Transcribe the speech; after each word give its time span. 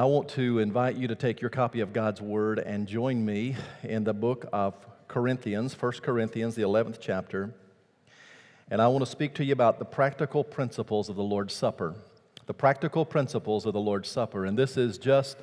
I 0.00 0.04
want 0.04 0.28
to 0.28 0.60
invite 0.60 0.94
you 0.94 1.08
to 1.08 1.16
take 1.16 1.40
your 1.40 1.50
copy 1.50 1.80
of 1.80 1.92
God's 1.92 2.20
Word 2.20 2.60
and 2.60 2.86
join 2.86 3.24
me 3.24 3.56
in 3.82 4.04
the 4.04 4.14
book 4.14 4.46
of 4.52 4.74
Corinthians, 5.08 5.74
1 5.74 5.92
Corinthians, 6.02 6.54
the 6.54 6.62
11th 6.62 6.98
chapter. 7.00 7.52
And 8.70 8.80
I 8.80 8.86
want 8.86 9.04
to 9.04 9.10
speak 9.10 9.34
to 9.34 9.44
you 9.44 9.52
about 9.52 9.80
the 9.80 9.84
practical 9.84 10.44
principles 10.44 11.08
of 11.08 11.16
the 11.16 11.24
Lord's 11.24 11.52
Supper. 11.52 11.96
The 12.46 12.54
practical 12.54 13.04
principles 13.04 13.66
of 13.66 13.72
the 13.72 13.80
Lord's 13.80 14.08
Supper. 14.08 14.44
And 14.44 14.56
this 14.56 14.76
is 14.76 14.98
just, 14.98 15.36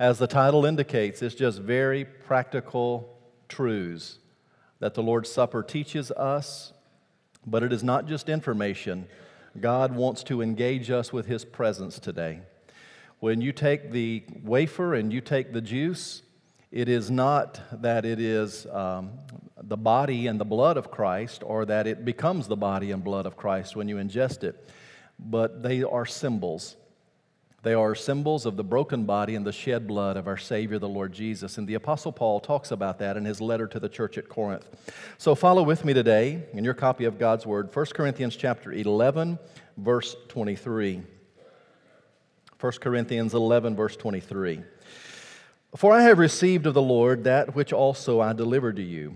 as 0.00 0.18
the 0.18 0.26
title 0.26 0.66
indicates, 0.66 1.22
it's 1.22 1.36
just 1.36 1.60
very 1.60 2.04
practical 2.04 3.16
truths 3.48 4.18
that 4.80 4.94
the 4.94 5.04
Lord's 5.04 5.30
Supper 5.30 5.62
teaches 5.62 6.10
us, 6.10 6.72
but 7.46 7.62
it 7.62 7.72
is 7.72 7.84
not 7.84 8.08
just 8.08 8.28
information. 8.28 9.06
God 9.60 9.94
wants 9.94 10.24
to 10.24 10.42
engage 10.42 10.90
us 10.90 11.12
with 11.12 11.26
His 11.26 11.44
presence 11.44 12.00
today. 12.00 12.40
When 13.20 13.42
you 13.42 13.52
take 13.52 13.90
the 13.90 14.24
wafer 14.42 14.94
and 14.94 15.12
you 15.12 15.20
take 15.20 15.52
the 15.52 15.60
juice, 15.60 16.22
it 16.72 16.88
is 16.88 17.10
not 17.10 17.60
that 17.82 18.06
it 18.06 18.18
is 18.18 18.64
um, 18.66 19.10
the 19.62 19.76
body 19.76 20.26
and 20.26 20.40
the 20.40 20.46
blood 20.46 20.78
of 20.78 20.90
Christ 20.90 21.42
or 21.44 21.66
that 21.66 21.86
it 21.86 22.06
becomes 22.06 22.48
the 22.48 22.56
body 22.56 22.92
and 22.92 23.04
blood 23.04 23.26
of 23.26 23.36
Christ 23.36 23.76
when 23.76 23.88
you 23.88 23.96
ingest 23.96 24.42
it, 24.42 24.70
but 25.18 25.62
they 25.62 25.82
are 25.82 26.06
symbols. 26.06 26.76
They 27.62 27.74
are 27.74 27.94
symbols 27.94 28.46
of 28.46 28.56
the 28.56 28.64
broken 28.64 29.04
body 29.04 29.34
and 29.34 29.46
the 29.46 29.52
shed 29.52 29.86
blood 29.86 30.16
of 30.16 30.26
our 30.26 30.38
Savior, 30.38 30.78
the 30.78 30.88
Lord 30.88 31.12
Jesus. 31.12 31.58
And 31.58 31.68
the 31.68 31.74
Apostle 31.74 32.12
Paul 32.12 32.40
talks 32.40 32.70
about 32.70 33.00
that 33.00 33.18
in 33.18 33.26
his 33.26 33.42
letter 33.42 33.66
to 33.66 33.78
the 33.78 33.90
church 33.90 34.16
at 34.16 34.30
Corinth. 34.30 34.66
So 35.18 35.34
follow 35.34 35.62
with 35.62 35.84
me 35.84 35.92
today 35.92 36.44
in 36.54 36.64
your 36.64 36.72
copy 36.72 37.04
of 37.04 37.18
God's 37.18 37.44
Word, 37.44 37.68
1 37.76 37.86
Corinthians 37.92 38.34
chapter 38.34 38.72
11, 38.72 39.38
verse 39.76 40.16
23. 40.28 41.02
1 42.60 42.72
Corinthians 42.72 43.32
11, 43.32 43.74
verse 43.74 43.96
23. 43.96 44.60
For 45.76 45.92
I 45.94 46.02
have 46.02 46.18
received 46.18 46.66
of 46.66 46.74
the 46.74 46.82
Lord 46.82 47.24
that 47.24 47.54
which 47.54 47.72
also 47.72 48.20
I 48.20 48.34
delivered 48.34 48.76
to 48.76 48.82
you, 48.82 49.14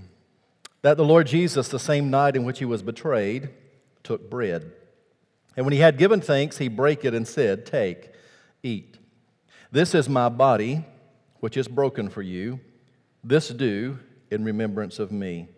that 0.80 0.96
the 0.96 1.04
Lord 1.04 1.26
Jesus, 1.26 1.68
the 1.68 1.78
same 1.78 2.10
night 2.10 2.36
in 2.36 2.44
which 2.44 2.60
he 2.60 2.64
was 2.64 2.82
betrayed, 2.82 3.50
took 4.02 4.30
bread. 4.30 4.72
And 5.56 5.66
when 5.66 5.74
he 5.74 5.80
had 5.80 5.98
given 5.98 6.22
thanks, 6.22 6.56
he 6.56 6.68
brake 6.68 7.04
it 7.04 7.12
and 7.12 7.28
said, 7.28 7.66
Take, 7.66 8.12
eat. 8.62 8.96
This 9.70 9.94
is 9.94 10.08
my 10.08 10.30
body, 10.30 10.86
which 11.40 11.58
is 11.58 11.68
broken 11.68 12.08
for 12.08 12.22
you. 12.22 12.60
This 13.22 13.48
do 13.48 13.98
in 14.30 14.44
remembrance 14.44 14.98
of 14.98 15.12
me. 15.12 15.48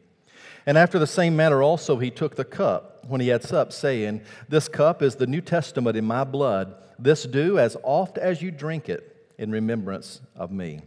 And 0.66 0.76
after 0.76 0.98
the 0.98 1.06
same 1.06 1.36
manner 1.36 1.62
also 1.62 1.98
he 1.98 2.10
took 2.10 2.34
the 2.34 2.44
cup 2.44 3.04
when 3.06 3.20
he 3.20 3.28
had 3.28 3.44
supped, 3.44 3.72
saying, 3.72 4.22
This 4.48 4.66
cup 4.66 5.02
is 5.02 5.14
the 5.14 5.26
New 5.28 5.40
Testament 5.40 5.96
in 5.96 6.04
my 6.04 6.24
blood. 6.24 6.74
This 6.98 7.24
do 7.24 7.58
as 7.58 7.76
oft 7.82 8.18
as 8.18 8.42
you 8.42 8.50
drink 8.50 8.88
it 8.88 9.32
in 9.38 9.50
remembrance 9.50 10.20
of 10.34 10.50
me. 10.50 10.80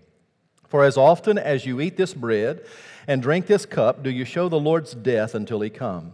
For 0.68 0.84
as 0.84 0.98
often 0.98 1.38
as 1.38 1.66
you 1.66 1.82
eat 1.82 1.98
this 1.98 2.14
bread 2.14 2.64
and 3.08 3.22
drink 3.22 3.48
this 3.48 3.66
cup, 3.66 4.04
do 4.04 4.10
you 4.10 4.26
show 4.26 4.50
the 4.50 4.60
Lord's 4.60 4.94
death 4.94 5.34
until 5.34 5.62
he 5.62 5.70
come. 5.70 6.14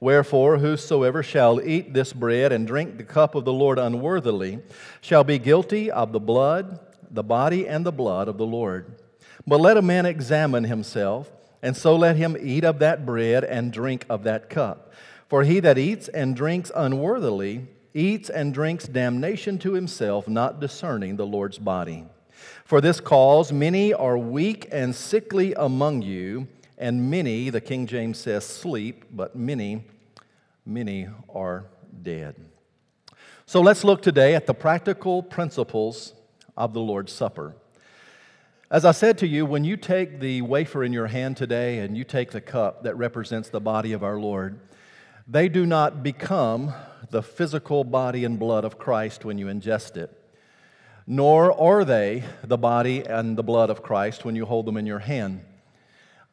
Wherefore, 0.00 0.58
whosoever 0.58 1.22
shall 1.22 1.60
eat 1.60 1.94
this 1.94 2.12
bread 2.12 2.52
and 2.52 2.66
drink 2.66 2.98
the 2.98 3.04
cup 3.04 3.34
of 3.34 3.44
the 3.44 3.52
Lord 3.52 3.78
unworthily 3.78 4.60
shall 5.00 5.24
be 5.24 5.38
guilty 5.38 5.90
of 5.90 6.12
the 6.12 6.20
blood, 6.20 6.80
the 7.10 7.22
body, 7.22 7.66
and 7.66 7.86
the 7.86 7.92
blood 7.92 8.28
of 8.28 8.36
the 8.36 8.46
Lord. 8.46 9.00
But 9.46 9.60
let 9.60 9.76
a 9.76 9.82
man 9.82 10.04
examine 10.04 10.64
himself, 10.64 11.30
and 11.62 11.76
so 11.76 11.96
let 11.96 12.16
him 12.16 12.36
eat 12.38 12.64
of 12.64 12.80
that 12.80 13.06
bread 13.06 13.44
and 13.44 13.72
drink 13.72 14.04
of 14.10 14.24
that 14.24 14.50
cup. 14.50 14.92
For 15.28 15.44
he 15.44 15.60
that 15.60 15.78
eats 15.78 16.08
and 16.08 16.36
drinks 16.36 16.70
unworthily 16.74 17.66
eats 17.96 18.28
and 18.28 18.52
drinks 18.52 18.86
damnation 18.86 19.58
to 19.60 19.72
himself, 19.72 20.28
not 20.28 20.60
discerning 20.60 21.16
the 21.16 21.26
Lord's 21.26 21.58
body. 21.58 22.04
For 22.64 22.80
this 22.80 23.00
cause, 23.00 23.52
many 23.52 23.94
are 23.94 24.18
weak 24.18 24.68
and 24.70 24.94
sickly 24.94 25.54
among 25.54 26.02
you, 26.02 26.46
and 26.76 27.10
many, 27.10 27.48
the 27.48 27.60
King 27.60 27.86
James 27.86 28.18
says, 28.18 28.44
sleep, 28.44 29.06
but 29.10 29.34
many, 29.34 29.84
many 30.66 31.08
are 31.34 31.64
dead. 32.02 32.36
So 33.46 33.62
let's 33.62 33.82
look 33.82 34.02
today 34.02 34.34
at 34.34 34.46
the 34.46 34.54
practical 34.54 35.22
principles 35.22 36.12
of 36.56 36.74
the 36.74 36.80
Lord's 36.80 37.12
Supper. 37.12 37.54
As 38.70 38.84
I 38.84 38.90
said 38.92 39.16
to 39.18 39.26
you, 39.26 39.46
when 39.46 39.64
you 39.64 39.76
take 39.76 40.20
the 40.20 40.42
wafer 40.42 40.84
in 40.84 40.92
your 40.92 41.06
hand 41.06 41.36
today 41.36 41.78
and 41.78 41.96
you 41.96 42.04
take 42.04 42.32
the 42.32 42.40
cup 42.40 42.82
that 42.82 42.96
represents 42.96 43.48
the 43.48 43.60
body 43.60 43.92
of 43.92 44.02
our 44.02 44.18
Lord, 44.18 44.58
they 45.26 45.48
do 45.48 45.66
not 45.66 46.02
become 46.02 46.72
the 47.10 47.22
physical 47.22 47.84
body 47.84 48.24
and 48.24 48.38
blood 48.38 48.64
of 48.64 48.78
Christ 48.78 49.24
when 49.24 49.38
you 49.38 49.46
ingest 49.46 49.96
it, 49.96 50.10
nor 51.06 51.58
are 51.58 51.84
they 51.84 52.24
the 52.44 52.58
body 52.58 53.04
and 53.04 53.36
the 53.36 53.42
blood 53.42 53.70
of 53.70 53.82
Christ 53.82 54.24
when 54.24 54.36
you 54.36 54.44
hold 54.44 54.66
them 54.66 54.76
in 54.76 54.86
your 54.86 55.00
hand. 55.00 55.40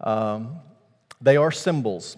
Um, 0.02 0.58
they 1.22 1.38
are 1.38 1.52
symbols. 1.52 2.18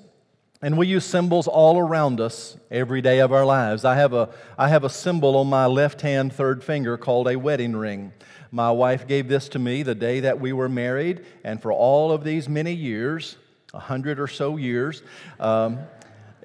And 0.61 0.77
we 0.77 0.87
use 0.87 1.05
symbols 1.05 1.47
all 1.47 1.77
around 1.77 2.19
us 2.19 2.57
every 2.71 3.01
day 3.01 3.19
of 3.19 3.31
our 3.31 3.45
lives. 3.45 3.85
I 3.85 3.95
have 3.95 4.13
a, 4.13 4.29
I 4.57 4.69
have 4.69 4.83
a 4.83 4.89
symbol 4.89 5.37
on 5.37 5.47
my 5.47 5.65
left 5.67 6.01
hand 6.01 6.33
third 6.33 6.63
finger 6.63 6.97
called 6.97 7.27
a 7.27 7.37
wedding 7.37 7.75
ring. 7.75 8.13
My 8.51 8.71
wife 8.71 9.05
gave 9.05 9.27
this 9.27 9.49
to 9.49 9.59
me 9.59 9.83
the 9.83 9.93
day 9.93 10.21
that 10.21 10.39
we 10.39 10.53
were 10.53 10.69
married, 10.69 11.25
and 11.43 11.61
for 11.61 11.71
all 11.71 12.11
of 12.11 12.23
these 12.23 12.47
many 12.47 12.73
years, 12.73 13.35
a 13.73 13.79
hundred 13.79 14.19
or 14.19 14.27
so 14.27 14.55
years, 14.55 15.03
um, 15.39 15.79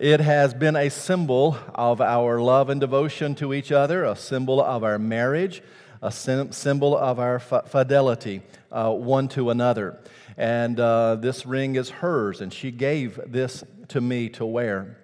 it 0.01 0.19
has 0.21 0.55
been 0.55 0.77
a 0.77 0.89
symbol 0.89 1.59
of 1.75 2.01
our 2.01 2.41
love 2.41 2.71
and 2.71 2.81
devotion 2.81 3.35
to 3.35 3.53
each 3.53 3.71
other, 3.71 4.05
a 4.05 4.17
symbol 4.17 4.59
of 4.59 4.83
our 4.83 4.99
marriage, 4.99 5.63
a 6.01 6.11
symbol 6.11 6.97
of 6.97 7.19
our 7.19 7.39
fidelity 7.39 8.41
uh, 8.73 8.91
one 8.91 9.29
to 9.29 9.51
another. 9.51 10.01
And 10.39 10.81
uh, 10.81 11.17
this 11.17 11.45
ring 11.45 11.77
is 11.77 11.91
hers, 11.91 12.41
and 12.41 12.51
she 12.51 12.71
gave 12.71 13.21
this 13.27 13.63
to 13.89 14.01
me 14.01 14.31
to 14.31 14.47
wear. 14.47 14.97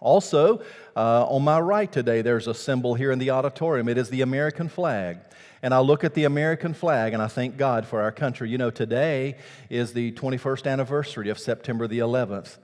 Also, 0.00 0.58
uh, 0.94 1.24
on 1.24 1.42
my 1.42 1.58
right 1.58 1.90
today, 1.90 2.20
there's 2.20 2.46
a 2.46 2.52
symbol 2.52 2.94
here 2.94 3.12
in 3.12 3.18
the 3.18 3.30
auditorium. 3.30 3.88
It 3.88 3.96
is 3.96 4.10
the 4.10 4.20
American 4.20 4.68
flag. 4.68 5.20
And 5.62 5.72
I 5.72 5.78
look 5.80 6.04
at 6.04 6.12
the 6.12 6.24
American 6.24 6.74
flag 6.74 7.14
and 7.14 7.22
I 7.22 7.26
thank 7.26 7.56
God 7.56 7.86
for 7.86 8.02
our 8.02 8.12
country. 8.12 8.50
You 8.50 8.58
know, 8.58 8.70
today 8.70 9.36
is 9.70 9.94
the 9.94 10.12
21st 10.12 10.70
anniversary 10.70 11.30
of 11.30 11.38
September 11.38 11.86
the 11.86 11.98
11th. 11.98 12.58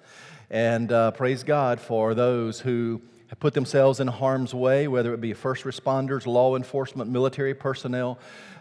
And 0.50 0.92
uh, 0.92 1.10
praise 1.10 1.42
God 1.42 1.80
for 1.80 2.14
those 2.14 2.60
who 2.60 3.02
have 3.28 3.40
put 3.40 3.54
themselves 3.54 3.98
in 3.98 4.06
harm's 4.06 4.54
way, 4.54 4.86
whether 4.86 5.12
it 5.12 5.20
be 5.20 5.32
first 5.32 5.64
responders, 5.64 6.26
law 6.26 6.54
enforcement, 6.56 7.10
military 7.10 7.54
personnel 7.54 8.18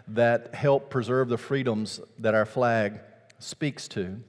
that 0.08 0.54
help 0.56 0.90
preserve 0.90 1.30
the 1.30 1.38
freedoms 1.38 2.00
that 2.20 2.34
our 2.34 2.46
flag 2.46 3.00
speaks 3.40 3.88
to. 3.90 4.20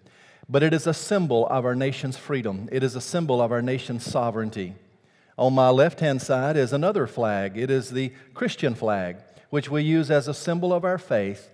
But 0.49 0.63
it 0.63 0.73
is 0.75 0.87
a 0.87 0.95
symbol 0.95 1.47
of 1.49 1.65
our 1.65 1.75
nation's 1.75 2.17
freedom, 2.17 2.69
it 2.71 2.83
is 2.83 2.95
a 2.95 3.01
symbol 3.01 3.41
of 3.41 3.53
our 3.53 3.63
nation's 3.63 4.05
sovereignty. 4.05 4.75
On 5.39 5.53
my 5.53 5.69
left 5.69 6.01
hand 6.01 6.23
side 6.23 6.57
is 6.57 6.73
another 6.73 7.07
flag. 7.07 7.59
It 7.59 7.71
is 7.71 7.91
the 7.91 8.11
Christian 8.33 8.75
flag, 8.75 9.17
which 9.51 9.69
we 9.69 9.83
use 9.83 10.11
as 10.11 10.29
a 10.29 10.35
symbol 10.35 10.73
of 10.73 10.83
our 10.83 10.97
faith. 10.97 11.51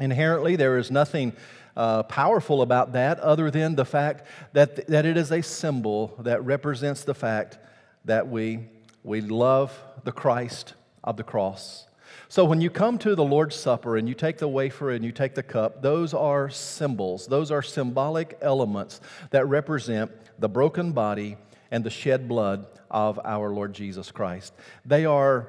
Inherently, 0.00 0.56
there 0.56 0.76
is 0.76 0.90
nothing 0.90 1.32
uh, 1.76 2.02
powerful 2.04 2.62
about 2.62 2.92
that 2.92 3.18
other 3.20 3.50
than 3.50 3.74
the 3.74 3.84
fact 3.84 4.26
that, 4.52 4.86
that 4.88 5.06
it 5.06 5.16
is 5.16 5.30
a 5.30 5.42
symbol 5.42 6.14
that 6.20 6.44
represents 6.44 7.04
the 7.04 7.14
fact 7.14 7.58
that 8.04 8.28
we, 8.28 8.68
we 9.02 9.20
love 9.20 9.76
the 10.04 10.12
Christ 10.12 10.74
of 11.02 11.16
the 11.16 11.22
cross. 11.22 11.86
So 12.28 12.44
when 12.44 12.60
you 12.60 12.70
come 12.70 12.98
to 12.98 13.14
the 13.14 13.24
Lord's 13.24 13.56
Supper 13.56 13.96
and 13.96 14.08
you 14.08 14.14
take 14.14 14.38
the 14.38 14.48
wafer 14.48 14.90
and 14.90 15.04
you 15.04 15.12
take 15.12 15.34
the 15.34 15.42
cup, 15.42 15.82
those 15.82 16.14
are 16.14 16.48
symbols. 16.50 17.26
Those 17.26 17.50
are 17.50 17.62
symbolic 17.62 18.38
elements 18.40 19.00
that 19.30 19.46
represent 19.46 20.10
the 20.38 20.48
broken 20.48 20.92
body 20.92 21.36
and 21.70 21.84
the 21.84 21.90
shed 21.90 22.28
blood 22.28 22.66
of 22.90 23.18
our 23.24 23.50
Lord 23.50 23.74
Jesus 23.74 24.10
Christ. 24.10 24.52
They 24.84 25.04
are, 25.04 25.48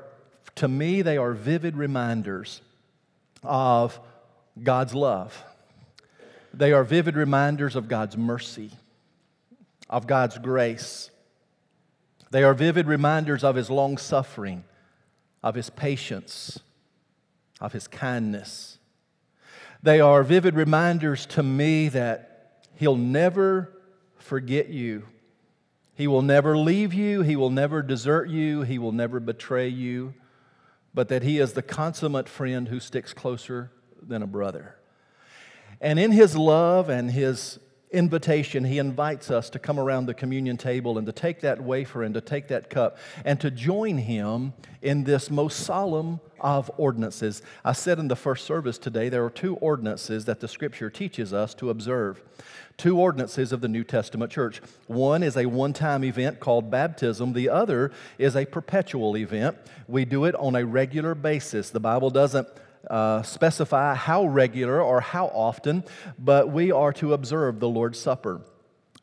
to 0.56 0.68
me, 0.68 1.02
they 1.02 1.18
are 1.18 1.34
vivid 1.34 1.76
reminders 1.76 2.62
of 3.44 4.00
God's 4.62 4.94
love 4.94 5.42
they 6.54 6.72
are 6.72 6.84
vivid 6.84 7.16
reminders 7.16 7.76
of 7.76 7.88
God's 7.88 8.16
mercy, 8.16 8.72
of 9.90 10.06
God's 10.06 10.38
grace. 10.38 11.10
They 12.30 12.44
are 12.44 12.54
vivid 12.54 12.88
reminders 12.88 13.44
of 13.44 13.56
His 13.56 13.70
long 13.70 13.98
suffering, 13.98 14.64
of 15.42 15.56
His 15.56 15.70
patience, 15.70 16.60
of 17.60 17.74
His 17.74 17.88
kindness. 17.88 18.78
They 19.82 20.00
are 20.00 20.24
vivid 20.24 20.56
reminders 20.56 21.26
to 21.28 21.44
me 21.44 21.90
that 21.90 22.60
He'll 22.76 22.96
never 22.96 23.72
forget 24.18 24.70
you. 24.70 25.08
He 25.96 26.08
will 26.08 26.22
never 26.22 26.58
leave 26.58 26.94
you. 26.94 27.22
He 27.22 27.36
will 27.36 27.50
never 27.50 27.82
desert 27.82 28.30
you. 28.30 28.62
He 28.62 28.80
will 28.80 28.92
never 28.92 29.20
betray 29.20 29.68
you. 29.68 30.14
But 30.94 31.10
that 31.10 31.24
He 31.24 31.40
is 31.40 31.54
the 31.54 31.62
consummate 31.62 32.30
friend 32.30 32.68
who 32.68 32.80
sticks 32.80 33.14
closer 33.14 33.72
than 34.02 34.22
a 34.22 34.28
brother. 34.28 34.76
And 35.84 36.00
in 36.00 36.14
his 36.14 36.38
love 36.38 36.88
and 36.88 37.12
his 37.12 37.60
invitation, 37.92 38.64
he 38.64 38.78
invites 38.80 39.30
us 39.30 39.50
to 39.50 39.60
come 39.60 39.78
around 39.78 40.06
the 40.06 40.14
communion 40.14 40.56
table 40.56 40.98
and 40.98 41.06
to 41.06 41.12
take 41.12 41.42
that 41.42 41.62
wafer 41.62 42.04
and 42.04 42.14
to 42.14 42.22
take 42.22 42.48
that 42.48 42.70
cup 42.70 42.98
and 43.26 43.38
to 43.42 43.52
join 43.52 43.98
him 43.98 44.54
in 44.82 45.04
this 45.04 45.30
most 45.30 45.60
solemn 45.60 46.22
of 46.40 46.72
ordinances. 46.78 47.42
I 47.66 47.74
said 47.74 48.00
in 48.00 48.08
the 48.08 48.16
first 48.16 48.46
service 48.46 48.78
today 48.78 49.10
there 49.10 49.26
are 49.26 49.30
two 49.30 49.56
ordinances 49.58 50.24
that 50.24 50.40
the 50.40 50.48
scripture 50.48 50.90
teaches 50.90 51.34
us 51.34 51.54
to 51.56 51.70
observe. 51.70 52.22
Two 52.78 52.98
ordinances 52.98 53.52
of 53.52 53.60
the 53.60 53.68
New 53.68 53.84
Testament 53.84 54.32
church. 54.32 54.62
One 54.88 55.22
is 55.22 55.36
a 55.36 55.48
one 55.48 55.74
time 55.74 56.06
event 56.06 56.40
called 56.40 56.72
baptism, 56.72 57.34
the 57.34 57.50
other 57.50 57.92
is 58.18 58.38
a 58.38 58.46
perpetual 58.46 59.18
event. 59.18 59.58
We 59.90 60.06
do 60.06 60.24
it 60.24 60.36
on 60.36 60.56
a 60.56 60.66
regular 60.66 61.14
basis. 61.14 61.70
The 61.70 61.82
Bible 61.82 62.10
doesn't 62.10 62.48
uh, 62.90 63.22
specify 63.24 63.96
how 63.96 64.26
regular 64.26 64.82
or 64.82 65.02
how 65.02 65.28
often, 65.28 65.84
but 66.20 66.50
we 66.50 66.72
are 66.72 66.94
to 66.94 67.14
observe 67.14 67.60
the 67.60 67.70
Lord's 67.70 68.00
Supper. 68.00 68.42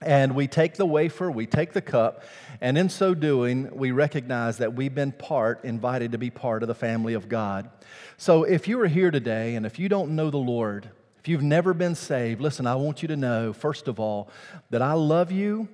And 0.03 0.35
we 0.35 0.47
take 0.47 0.77
the 0.77 0.87
wafer, 0.87 1.31
we 1.31 1.47
take 1.47 1.75
the 1.75 1.82
cup, 1.82 2.25
and 2.62 2.79
in 2.79 2.88
so 2.88 3.12
doing, 3.12 3.69
we 3.77 3.91
recognize 3.91 4.59
that 4.59 4.75
we've 4.75 4.94
been 4.94 5.12
part, 5.12 5.65
invited 5.65 6.12
to 6.12 6.19
be 6.19 6.31
part 6.31 6.62
of 6.62 6.69
the 6.69 6.75
family 6.75 7.12
of 7.12 7.29
God. 7.29 7.69
So 8.17 8.44
if 8.44 8.67
you 8.67 8.81
are 8.81 8.87
here 8.87 9.11
today 9.11 9.56
and 9.56 9.67
if 9.67 9.79
you 9.79 9.91
don't 9.91 10.17
know 10.17 10.31
the 10.31 10.38
Lord, 10.38 10.88
if 11.19 11.29
you've 11.29 11.43
never 11.43 11.75
been 11.75 11.94
saved, 11.94 12.41
listen, 12.41 12.67
I 12.67 12.77
want 12.77 13.03
you 13.03 13.09
to 13.09 13.17
know, 13.17 13.53
first 13.53 13.88
of 13.88 14.00
all, 14.00 14.31
that 14.71 14.81
I 14.81 14.94
love 14.94 15.31
you 15.31 15.69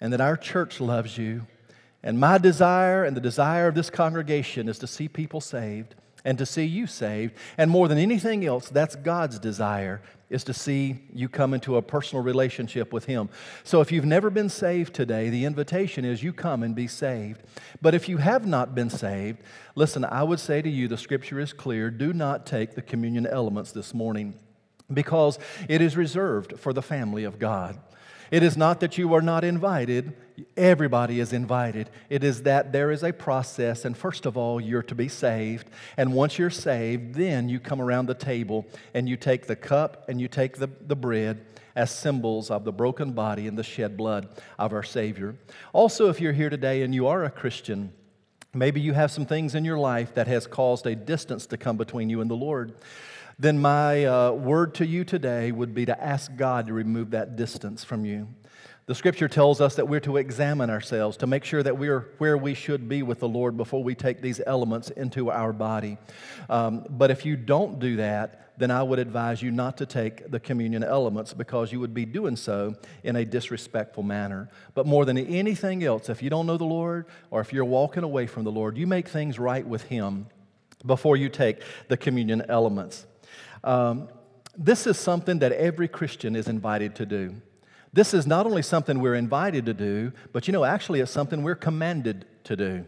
and 0.00 0.12
that 0.12 0.20
our 0.20 0.36
church 0.36 0.80
loves 0.80 1.18
you. 1.18 1.46
And 2.00 2.20
my 2.20 2.38
desire 2.38 3.04
and 3.04 3.16
the 3.16 3.20
desire 3.20 3.66
of 3.66 3.74
this 3.74 3.90
congregation 3.90 4.68
is 4.68 4.78
to 4.80 4.86
see 4.86 5.08
people 5.08 5.40
saved 5.40 5.96
and 6.24 6.38
to 6.38 6.46
see 6.46 6.64
you 6.64 6.86
saved. 6.86 7.34
And 7.58 7.70
more 7.70 7.88
than 7.88 7.98
anything 7.98 8.44
else, 8.44 8.68
that's 8.68 8.96
God's 8.96 9.38
desire 9.38 10.00
is 10.30 10.42
to 10.44 10.54
see 10.54 10.96
you 11.12 11.28
come 11.28 11.54
into 11.54 11.76
a 11.76 11.82
personal 11.82 12.24
relationship 12.24 12.92
with 12.92 13.04
Him. 13.04 13.28
So 13.62 13.80
if 13.80 13.92
you've 13.92 14.04
never 14.04 14.30
been 14.30 14.48
saved 14.48 14.94
today, 14.94 15.28
the 15.28 15.44
invitation 15.44 16.04
is 16.04 16.22
you 16.22 16.32
come 16.32 16.62
and 16.62 16.74
be 16.74 16.86
saved. 16.86 17.42
But 17.82 17.94
if 17.94 18.08
you 18.08 18.16
have 18.16 18.46
not 18.46 18.74
been 18.74 18.90
saved, 18.90 19.38
listen, 19.74 20.04
I 20.04 20.22
would 20.22 20.40
say 20.40 20.62
to 20.62 20.68
you, 20.68 20.88
the 20.88 20.96
scripture 20.96 21.38
is 21.38 21.52
clear 21.52 21.90
do 21.90 22.12
not 22.12 22.46
take 22.46 22.74
the 22.74 22.82
communion 22.82 23.26
elements 23.26 23.72
this 23.72 23.92
morning 23.92 24.34
because 24.92 25.38
it 25.68 25.80
is 25.80 25.96
reserved 25.96 26.58
for 26.58 26.72
the 26.72 26.82
family 26.82 27.24
of 27.24 27.38
God. 27.38 27.78
It 28.34 28.42
is 28.42 28.56
not 28.56 28.80
that 28.80 28.98
you 28.98 29.14
are 29.14 29.22
not 29.22 29.44
invited, 29.44 30.12
everybody 30.56 31.20
is 31.20 31.32
invited. 31.32 31.88
It 32.10 32.24
is 32.24 32.42
that 32.42 32.72
there 32.72 32.90
is 32.90 33.04
a 33.04 33.12
process, 33.12 33.84
and 33.84 33.96
first 33.96 34.26
of 34.26 34.36
all, 34.36 34.60
you're 34.60 34.82
to 34.82 34.94
be 34.96 35.06
saved. 35.06 35.70
And 35.96 36.12
once 36.12 36.36
you're 36.36 36.50
saved, 36.50 37.14
then 37.14 37.48
you 37.48 37.60
come 37.60 37.80
around 37.80 38.06
the 38.06 38.14
table 38.14 38.66
and 38.92 39.08
you 39.08 39.16
take 39.16 39.46
the 39.46 39.54
cup 39.54 40.06
and 40.08 40.20
you 40.20 40.26
take 40.26 40.56
the, 40.56 40.68
the 40.84 40.96
bread 40.96 41.46
as 41.76 41.92
symbols 41.92 42.50
of 42.50 42.64
the 42.64 42.72
broken 42.72 43.12
body 43.12 43.46
and 43.46 43.56
the 43.56 43.62
shed 43.62 43.96
blood 43.96 44.26
of 44.58 44.72
our 44.72 44.82
Savior. 44.82 45.36
Also, 45.72 46.08
if 46.08 46.20
you're 46.20 46.32
here 46.32 46.50
today 46.50 46.82
and 46.82 46.92
you 46.92 47.06
are 47.06 47.22
a 47.22 47.30
Christian, 47.30 47.92
maybe 48.52 48.80
you 48.80 48.94
have 48.94 49.12
some 49.12 49.26
things 49.26 49.54
in 49.54 49.64
your 49.64 49.78
life 49.78 50.12
that 50.14 50.26
has 50.26 50.48
caused 50.48 50.88
a 50.88 50.96
distance 50.96 51.46
to 51.46 51.56
come 51.56 51.76
between 51.76 52.10
you 52.10 52.20
and 52.20 52.28
the 52.28 52.34
Lord 52.34 52.74
then 53.38 53.58
my 53.58 54.04
uh, 54.04 54.32
word 54.32 54.74
to 54.76 54.86
you 54.86 55.04
today 55.04 55.52
would 55.52 55.74
be 55.74 55.86
to 55.86 56.02
ask 56.02 56.34
God 56.36 56.66
to 56.68 56.72
remove 56.72 57.10
that 57.10 57.36
distance 57.36 57.84
from 57.84 58.04
you. 58.04 58.28
The 58.86 58.94
scripture 58.94 59.28
tells 59.28 59.62
us 59.62 59.76
that 59.76 59.88
we're 59.88 60.00
to 60.00 60.18
examine 60.18 60.68
ourselves 60.68 61.16
to 61.18 61.26
make 61.26 61.44
sure 61.44 61.62
that 61.62 61.78
we're 61.78 62.10
where 62.18 62.36
we 62.36 62.52
should 62.52 62.86
be 62.86 63.02
with 63.02 63.18
the 63.18 63.28
Lord 63.28 63.56
before 63.56 63.82
we 63.82 63.94
take 63.94 64.20
these 64.20 64.42
elements 64.46 64.90
into 64.90 65.30
our 65.30 65.54
body. 65.54 65.96
Um, 66.50 66.84
but 66.90 67.10
if 67.10 67.24
you 67.24 67.34
don't 67.34 67.78
do 67.78 67.96
that, 67.96 68.52
then 68.58 68.70
I 68.70 68.82
would 68.82 68.98
advise 68.98 69.40
you 69.42 69.50
not 69.50 69.78
to 69.78 69.86
take 69.86 70.30
the 70.30 70.38
communion 70.38 70.84
elements 70.84 71.32
because 71.32 71.72
you 71.72 71.80
would 71.80 71.94
be 71.94 72.04
doing 72.04 72.36
so 72.36 72.74
in 73.02 73.16
a 73.16 73.24
disrespectful 73.24 74.02
manner. 74.02 74.50
But 74.74 74.86
more 74.86 75.06
than 75.06 75.16
anything 75.16 75.82
else, 75.82 76.10
if 76.10 76.22
you 76.22 76.28
don't 76.28 76.46
know 76.46 76.58
the 76.58 76.64
Lord 76.64 77.06
or 77.30 77.40
if 77.40 77.54
you're 77.54 77.64
walking 77.64 78.04
away 78.04 78.26
from 78.26 78.44
the 78.44 78.52
Lord, 78.52 78.76
you 78.76 78.86
make 78.86 79.08
things 79.08 79.38
right 79.38 79.66
with 79.66 79.84
Him 79.84 80.26
before 80.84 81.16
you 81.16 81.30
take 81.30 81.62
the 81.88 81.96
communion 81.96 82.42
elements. 82.50 83.06
Um, 83.64 84.08
this 84.56 84.86
is 84.86 84.98
something 84.98 85.40
that 85.40 85.50
every 85.52 85.88
Christian 85.88 86.36
is 86.36 86.46
invited 86.46 86.94
to 86.96 87.06
do. 87.06 87.34
This 87.92 88.14
is 88.14 88.26
not 88.26 88.46
only 88.46 88.62
something 88.62 89.00
we're 89.00 89.14
invited 89.14 89.66
to 89.66 89.74
do, 89.74 90.12
but 90.32 90.46
you 90.46 90.52
know, 90.52 90.64
actually, 90.64 91.00
it's 91.00 91.10
something 91.10 91.42
we're 91.42 91.54
commanded 91.54 92.26
to 92.44 92.56
do. 92.56 92.84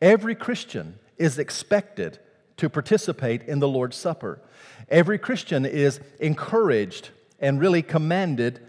Every 0.00 0.34
Christian 0.34 0.98
is 1.18 1.38
expected 1.38 2.18
to 2.56 2.68
participate 2.68 3.42
in 3.42 3.58
the 3.58 3.68
Lord's 3.68 3.96
Supper. 3.96 4.40
Every 4.88 5.18
Christian 5.18 5.66
is 5.66 6.00
encouraged 6.18 7.10
and 7.38 7.60
really 7.60 7.82
commanded 7.82 8.60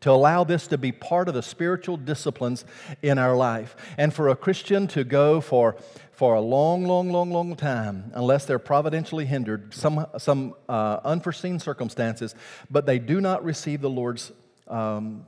to 0.00 0.10
allow 0.10 0.44
this 0.44 0.66
to 0.66 0.76
be 0.76 0.92
part 0.92 1.28
of 1.28 1.34
the 1.34 1.42
spiritual 1.42 1.96
disciplines 1.96 2.64
in 3.00 3.18
our 3.18 3.34
life. 3.34 3.74
And 3.96 4.12
for 4.12 4.28
a 4.28 4.36
Christian 4.36 4.86
to 4.88 5.04
go 5.04 5.40
for, 5.40 5.76
for 6.14 6.34
a 6.34 6.40
long, 6.40 6.84
long, 6.84 7.10
long, 7.10 7.32
long 7.32 7.56
time, 7.56 8.12
unless 8.14 8.44
they're 8.44 8.60
providentially 8.60 9.26
hindered, 9.26 9.74
some, 9.74 10.06
some 10.16 10.54
uh, 10.68 11.00
unforeseen 11.04 11.58
circumstances, 11.58 12.34
but 12.70 12.86
they 12.86 13.00
do 13.00 13.20
not 13.20 13.44
receive 13.44 13.80
the 13.80 13.90
Lord's 13.90 14.30
um, 14.68 15.26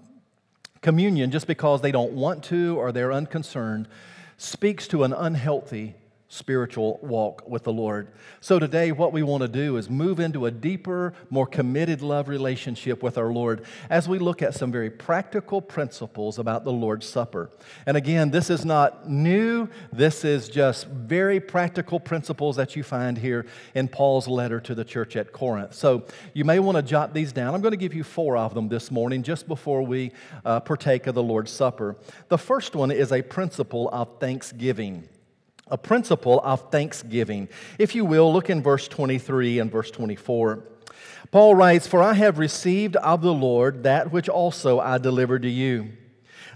communion 0.83 1.33
just 1.33 1.49
because 1.49 1.81
they 1.81 1.91
don't 1.91 2.13
want 2.13 2.45
to 2.45 2.79
or 2.79 2.93
they're 2.93 3.13
unconcerned, 3.13 3.89
speaks 4.37 4.87
to 4.89 5.03
an 5.03 5.13
unhealthy 5.13 5.95
spiritual 6.37 7.01
walk 7.03 7.49
with 7.49 7.65
the 7.65 7.73
Lord. 7.73 8.09
So 8.41 8.59
today, 8.59 8.93
what 8.93 9.13
we 9.13 9.23
want 9.23 9.41
to 9.43 9.49
do 9.49 9.77
is 9.77 9.89
move 9.89 10.21
into 10.21 10.47
a 10.47 10.51
deeper, 10.51 11.15
more 11.31 11.47
committed 11.47 12.03
love 12.03 12.29
relationship 12.29 13.03
with 13.03 13.17
our 13.17 13.33
Lord 13.33 13.65
as 13.89 14.09
we 14.09 14.19
look 14.19 14.43
at 14.43 14.55
some 14.55 14.71
very 14.71 14.91
practical 14.91 15.63
principles 15.63 16.39
about 16.39 16.65
the 16.65 16.73
Lord's 16.73 17.09
Supper. 17.09 17.51
And 17.87 17.97
again, 17.97 18.31
this 18.31 18.51
is 18.51 18.65
not 18.65 19.09
new, 19.09 19.69
this 19.93 20.25
is 20.25 20.49
just 20.49 20.87
very 20.87 21.41
practical 21.41 21.99
principles 21.99 22.57
that 22.57 22.77
you 22.77 22.83
find 22.83 23.17
here 23.17 23.47
in 23.75 23.89
Paul's 23.89 24.29
letter 24.29 24.61
to 24.61 24.75
the 24.75 24.85
church 24.85 25.17
at 25.17 25.33
Corinth. 25.33 25.75
So 25.75 26.05
you 26.35 26.45
may 26.45 26.59
want 26.59 26.77
to 26.77 26.83
jot 26.83 27.15
these 27.15 27.33
down. 27.33 27.55
I'm 27.55 27.63
going 27.63 27.73
to 27.73 27.79
give 27.79 27.95
you 27.95 28.05
four 28.05 28.37
of 28.37 28.53
them 28.53 28.69
this 28.69 28.91
morning 28.91 29.23
just 29.23 29.49
before 29.49 29.83
we 29.83 30.13
uh, 30.45 30.61
partake 30.61 31.07
of 31.07 31.15
the 31.15 31.23
Lord's 31.23 31.51
Supper. 31.51 31.97
The 32.29 32.39
first 32.39 32.77
one 32.77 32.91
is 32.91 33.11
a 33.13 33.23
principle 33.23 33.89
of 33.91 34.21
thanksgiving 34.21 35.09
a 35.69 35.79
principle 35.79 36.41
of 36.45 36.71
thanksgiving. 36.71 37.49
If 37.79 37.95
you 37.95 38.05
will, 38.05 38.33
look 38.33 38.51
in 38.51 38.63
verse 38.63 38.87
23 38.89 39.59
and 39.59 39.71
verse 39.71 39.91
24. 39.91 40.63
Paul 41.31 41.55
writes, 41.55 41.87
For 41.87 42.03
I 42.03 42.15
have 42.15 42.39
received 42.39 42.97
of 42.97 43.23
the 43.23 43.35
Lord 43.35 43.83
that 43.83 44.13
which 44.13 44.29
also 44.29 44.79
I 44.79 44.99
delivered 44.99 45.43
to 45.43 45.51
you. 45.51 45.93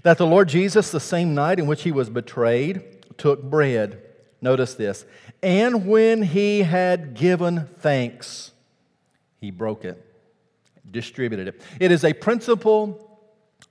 That 0.03 0.17
the 0.17 0.25
Lord 0.25 0.49
Jesus, 0.49 0.91
the 0.91 0.99
same 0.99 1.35
night 1.35 1.59
in 1.59 1.67
which 1.67 1.83
he 1.83 1.91
was 1.91 2.09
betrayed, 2.09 3.17
took 3.17 3.43
bread. 3.43 4.01
Notice 4.41 4.73
this. 4.73 5.05
And 5.43 5.85
when 5.87 6.23
he 6.23 6.63
had 6.63 7.13
given 7.13 7.67
thanks, 7.79 8.51
he 9.39 9.51
broke 9.51 9.85
it, 9.85 10.03
distributed 10.89 11.49
it. 11.49 11.61
It 11.79 11.91
is 11.91 12.03
a 12.03 12.13
principle 12.13 13.07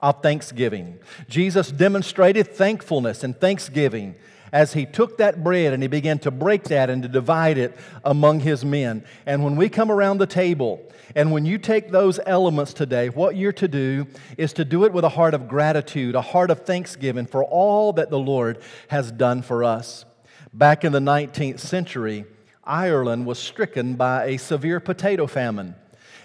of 0.01 0.21
thanksgiving. 0.21 0.99
Jesus 1.27 1.71
demonstrated 1.71 2.47
thankfulness 2.47 3.23
and 3.23 3.39
thanksgiving 3.39 4.15
as 4.51 4.73
he 4.73 4.85
took 4.85 5.17
that 5.17 5.43
bread 5.43 5.73
and 5.73 5.81
he 5.81 5.87
began 5.87 6.19
to 6.19 6.31
break 6.31 6.65
that 6.65 6.89
and 6.89 7.03
to 7.03 7.09
divide 7.09 7.57
it 7.57 7.77
among 8.03 8.41
his 8.41 8.65
men. 8.65 9.03
And 9.25 9.43
when 9.43 9.55
we 9.55 9.69
come 9.69 9.91
around 9.91 10.17
the 10.17 10.27
table, 10.27 10.81
and 11.15 11.31
when 11.31 11.45
you 11.45 11.57
take 11.57 11.91
those 11.91 12.19
elements 12.25 12.73
today, 12.73 13.09
what 13.09 13.35
you're 13.35 13.51
to 13.53 13.67
do 13.67 14.07
is 14.37 14.53
to 14.53 14.65
do 14.65 14.85
it 14.85 14.93
with 14.93 15.03
a 15.03 15.09
heart 15.09 15.33
of 15.33 15.47
gratitude, 15.47 16.15
a 16.15 16.21
heart 16.21 16.51
of 16.51 16.65
thanksgiving 16.65 17.25
for 17.25 17.43
all 17.43 17.93
that 17.93 18.09
the 18.09 18.19
Lord 18.19 18.61
has 18.89 19.11
done 19.11 19.41
for 19.41 19.63
us. 19.63 20.05
Back 20.53 20.83
in 20.83 20.91
the 20.91 20.99
19th 20.99 21.59
century, 21.59 22.25
Ireland 22.63 23.25
was 23.25 23.39
stricken 23.39 23.95
by 23.95 24.25
a 24.25 24.37
severe 24.37 24.79
potato 24.79 25.27
famine. 25.27 25.75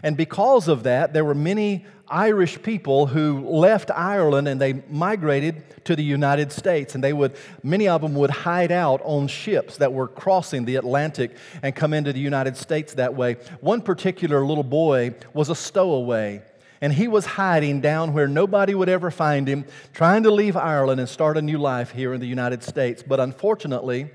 And 0.03 0.17
because 0.17 0.69
of 0.69 0.83
that, 0.83 1.13
there 1.13 1.25
were 1.25 1.35
many 1.35 1.87
Irish 2.09 2.63
people 2.63 3.07
who 3.07 3.49
left 3.49 3.91
Ireland 3.91 4.49
and 4.49 4.61
they 4.61 4.75
migrated 4.89 5.85
to 5.87 5.97
the 5.97 6.05
United 6.05 6.53
States. 6.53 6.95
And 6.95 7.03
they 7.03 7.13
would, 7.13 7.37
many 7.63 7.89
of 7.89 8.03
them 8.03 8.15
would 8.15 8.31
hide 8.31 8.73
out 8.73 9.01
on 9.05 9.29
ships 9.29 9.79
that 9.79 9.93
were 9.93 10.09
crossing 10.09 10.65
the 10.65 10.77
Atlantic 10.77 11.37
and 11.63 11.75
come 11.75 11.93
into 11.93 12.13
the 12.13 12.21
United 12.21 12.57
States 12.57 12.95
that 12.95 13.15
way. 13.15 13.35
One 13.61 13.81
particular 13.81 14.45
little 14.45 14.65
boy 14.65 15.15
was 15.33 15.49
a 15.49 15.55
stowaway. 15.55 16.43
And 16.81 16.93
he 16.93 17.09
was 17.09 17.25
hiding 17.25 17.81
down 17.81 18.13
where 18.13 18.29
nobody 18.29 18.75
would 18.75 18.91
ever 18.91 19.11
find 19.11 19.49
him, 19.49 19.65
trying 19.95 20.25
to 20.25 20.31
leave 20.31 20.57
Ireland 20.57 21.01
and 21.01 21.09
start 21.09 21.39
a 21.39 21.43
new 21.43 21.59
life 21.59 21.91
here 21.91 22.13
in 22.13 22.21
the 22.21 22.27
United 22.27 22.63
States. 22.63 23.03
But 23.03 23.19
unfortunately, 23.19 24.11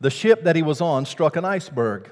the 0.00 0.10
ship 0.10 0.44
that 0.44 0.54
he 0.54 0.62
was 0.62 0.80
on 0.80 1.04
struck 1.04 1.36
an 1.36 1.44
iceberg. 1.44 2.10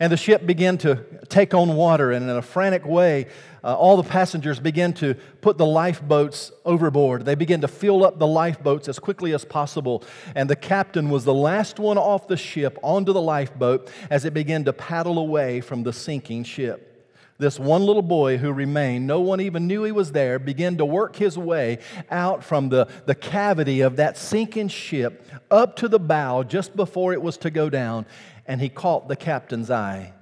And 0.00 0.12
the 0.12 0.16
ship 0.16 0.44
began 0.44 0.76
to 0.78 1.04
take 1.28 1.54
on 1.54 1.76
water, 1.76 2.10
and 2.10 2.28
in 2.28 2.36
a 2.36 2.42
frantic 2.42 2.84
way, 2.84 3.26
uh, 3.64 3.74
all 3.74 3.96
the 3.96 4.02
passengers 4.02 4.60
began 4.60 4.92
to 4.92 5.14
put 5.40 5.56
the 5.56 5.64
lifeboats 5.64 6.52
overboard. 6.66 7.24
They 7.24 7.34
began 7.34 7.62
to 7.62 7.68
fill 7.68 8.04
up 8.04 8.18
the 8.18 8.26
lifeboats 8.26 8.88
as 8.88 8.98
quickly 8.98 9.32
as 9.32 9.46
possible. 9.46 10.04
And 10.34 10.50
the 10.50 10.56
captain 10.56 11.08
was 11.08 11.24
the 11.24 11.32
last 11.32 11.78
one 11.78 11.96
off 11.96 12.28
the 12.28 12.36
ship 12.36 12.78
onto 12.82 13.14
the 13.14 13.22
lifeboat 13.22 13.90
as 14.10 14.26
it 14.26 14.34
began 14.34 14.64
to 14.66 14.74
paddle 14.74 15.18
away 15.18 15.62
from 15.62 15.82
the 15.82 15.94
sinking 15.94 16.44
ship. 16.44 16.90
this 17.38 17.58
one 17.58 17.82
little 17.82 18.02
boy 18.02 18.36
who 18.36 18.52
remained, 18.52 19.06
no 19.06 19.20
one 19.20 19.40
even 19.40 19.66
knew 19.66 19.82
he 19.82 19.92
was 19.92 20.12
there, 20.12 20.38
began 20.38 20.76
to 20.76 20.84
work 20.84 21.16
his 21.16 21.36
way 21.36 21.78
out 22.10 22.44
from 22.44 22.68
the, 22.68 22.86
the 23.06 23.14
cavity 23.14 23.80
of 23.80 23.96
that 23.96 24.16
sinking 24.18 24.68
ship 24.68 25.26
up 25.50 25.74
to 25.74 25.88
the 25.88 25.98
bow 25.98 26.42
just 26.42 26.76
before 26.76 27.14
it 27.14 27.22
was 27.22 27.38
to 27.38 27.50
go 27.50 27.70
down, 27.70 28.04
and 28.46 28.60
he 28.60 28.68
caught 28.68 29.08
the 29.08 29.16
captain's 29.16 29.70
eye. 29.70 30.12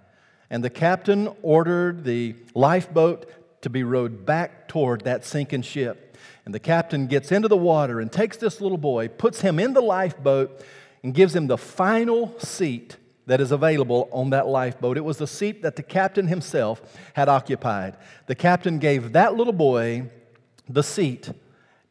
And 0.52 0.62
the 0.62 0.70
captain 0.70 1.30
ordered 1.40 2.04
the 2.04 2.36
lifeboat 2.54 3.62
to 3.62 3.70
be 3.70 3.84
rowed 3.84 4.26
back 4.26 4.68
toward 4.68 5.00
that 5.04 5.24
sinking 5.24 5.62
ship. 5.62 6.14
And 6.44 6.54
the 6.54 6.60
captain 6.60 7.06
gets 7.06 7.32
into 7.32 7.48
the 7.48 7.56
water 7.56 8.00
and 8.00 8.12
takes 8.12 8.36
this 8.36 8.60
little 8.60 8.76
boy, 8.76 9.08
puts 9.08 9.40
him 9.40 9.58
in 9.58 9.72
the 9.72 9.80
lifeboat, 9.80 10.62
and 11.02 11.14
gives 11.14 11.34
him 11.34 11.46
the 11.46 11.56
final 11.56 12.38
seat 12.38 12.98
that 13.24 13.40
is 13.40 13.50
available 13.50 14.10
on 14.12 14.28
that 14.30 14.46
lifeboat. 14.46 14.98
It 14.98 15.04
was 15.04 15.16
the 15.16 15.26
seat 15.26 15.62
that 15.62 15.76
the 15.76 15.82
captain 15.82 16.26
himself 16.26 16.82
had 17.14 17.30
occupied. 17.30 17.96
The 18.26 18.34
captain 18.34 18.78
gave 18.78 19.12
that 19.12 19.34
little 19.34 19.54
boy 19.54 20.10
the 20.68 20.82
seat 20.82 21.30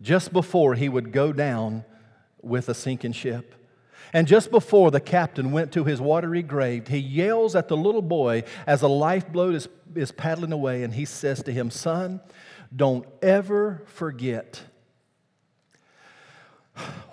just 0.03 0.31
before 0.31 0.75
he 0.75 0.87
would 0.87 1.11
go 1.11 1.33
down 1.33 1.83
with 2.43 2.69
a 2.69 2.75
sinking 2.75 3.13
ship. 3.13 3.55
And 4.13 4.27
just 4.27 4.51
before 4.51 4.91
the 4.91 4.99
captain 4.99 5.51
went 5.51 5.71
to 5.73 5.85
his 5.85 6.01
watery 6.01 6.43
grave, 6.43 6.87
he 6.87 6.97
yells 6.97 7.55
at 7.55 7.69
the 7.69 7.77
little 7.77 8.01
boy 8.01 8.43
as 8.67 8.81
a 8.81 8.87
lifeboat 8.87 9.55
is, 9.55 9.69
is 9.95 10.11
paddling 10.11 10.51
away, 10.51 10.83
and 10.83 10.93
he 10.93 11.05
says 11.05 11.41
to 11.43 11.53
him, 11.53 11.71
Son, 11.71 12.19
don't 12.75 13.05
ever 13.21 13.83
forget 13.85 14.63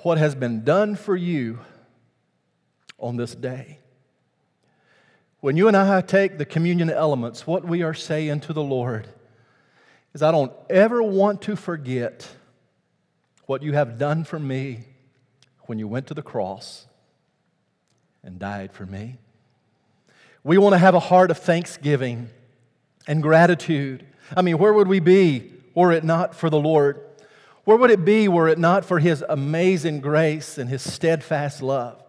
what 0.02 0.18
has 0.18 0.34
been 0.34 0.64
done 0.64 0.96
for 0.96 1.16
you 1.16 1.60
on 2.98 3.16
this 3.16 3.34
day. 3.34 3.78
When 5.40 5.56
you 5.56 5.68
and 5.68 5.76
I 5.76 6.00
take 6.00 6.36
the 6.36 6.44
communion 6.44 6.90
elements, 6.90 7.46
what 7.46 7.64
we 7.64 7.82
are 7.82 7.94
saying 7.94 8.40
to 8.40 8.52
the 8.52 8.62
Lord 8.62 9.06
is, 10.14 10.22
I 10.22 10.32
don't 10.32 10.52
ever 10.68 11.00
want 11.00 11.42
to 11.42 11.54
forget 11.54 12.28
what 13.46 13.62
you 13.62 13.72
have 13.74 13.98
done 13.98 14.24
for 14.24 14.40
me 14.40 14.80
when 15.62 15.78
you 15.78 15.86
went 15.86 16.08
to 16.08 16.14
the 16.14 16.22
cross 16.22 16.87
and 18.28 18.38
died 18.38 18.70
for 18.74 18.84
me. 18.84 19.16
We 20.44 20.58
want 20.58 20.74
to 20.74 20.78
have 20.78 20.94
a 20.94 21.00
heart 21.00 21.30
of 21.30 21.38
thanksgiving 21.38 22.28
and 23.06 23.22
gratitude. 23.22 24.06
I 24.36 24.42
mean, 24.42 24.58
where 24.58 24.74
would 24.74 24.86
we 24.86 25.00
be 25.00 25.50
were 25.74 25.92
it 25.92 26.04
not 26.04 26.34
for 26.34 26.50
the 26.50 26.60
Lord? 26.60 27.00
Where 27.64 27.78
would 27.78 27.90
it 27.90 28.04
be 28.04 28.28
were 28.28 28.46
it 28.46 28.58
not 28.58 28.84
for 28.84 28.98
His 28.98 29.24
amazing 29.26 30.00
grace 30.00 30.58
and 30.58 30.68
His 30.68 30.82
steadfast 30.82 31.62
love? 31.62 32.02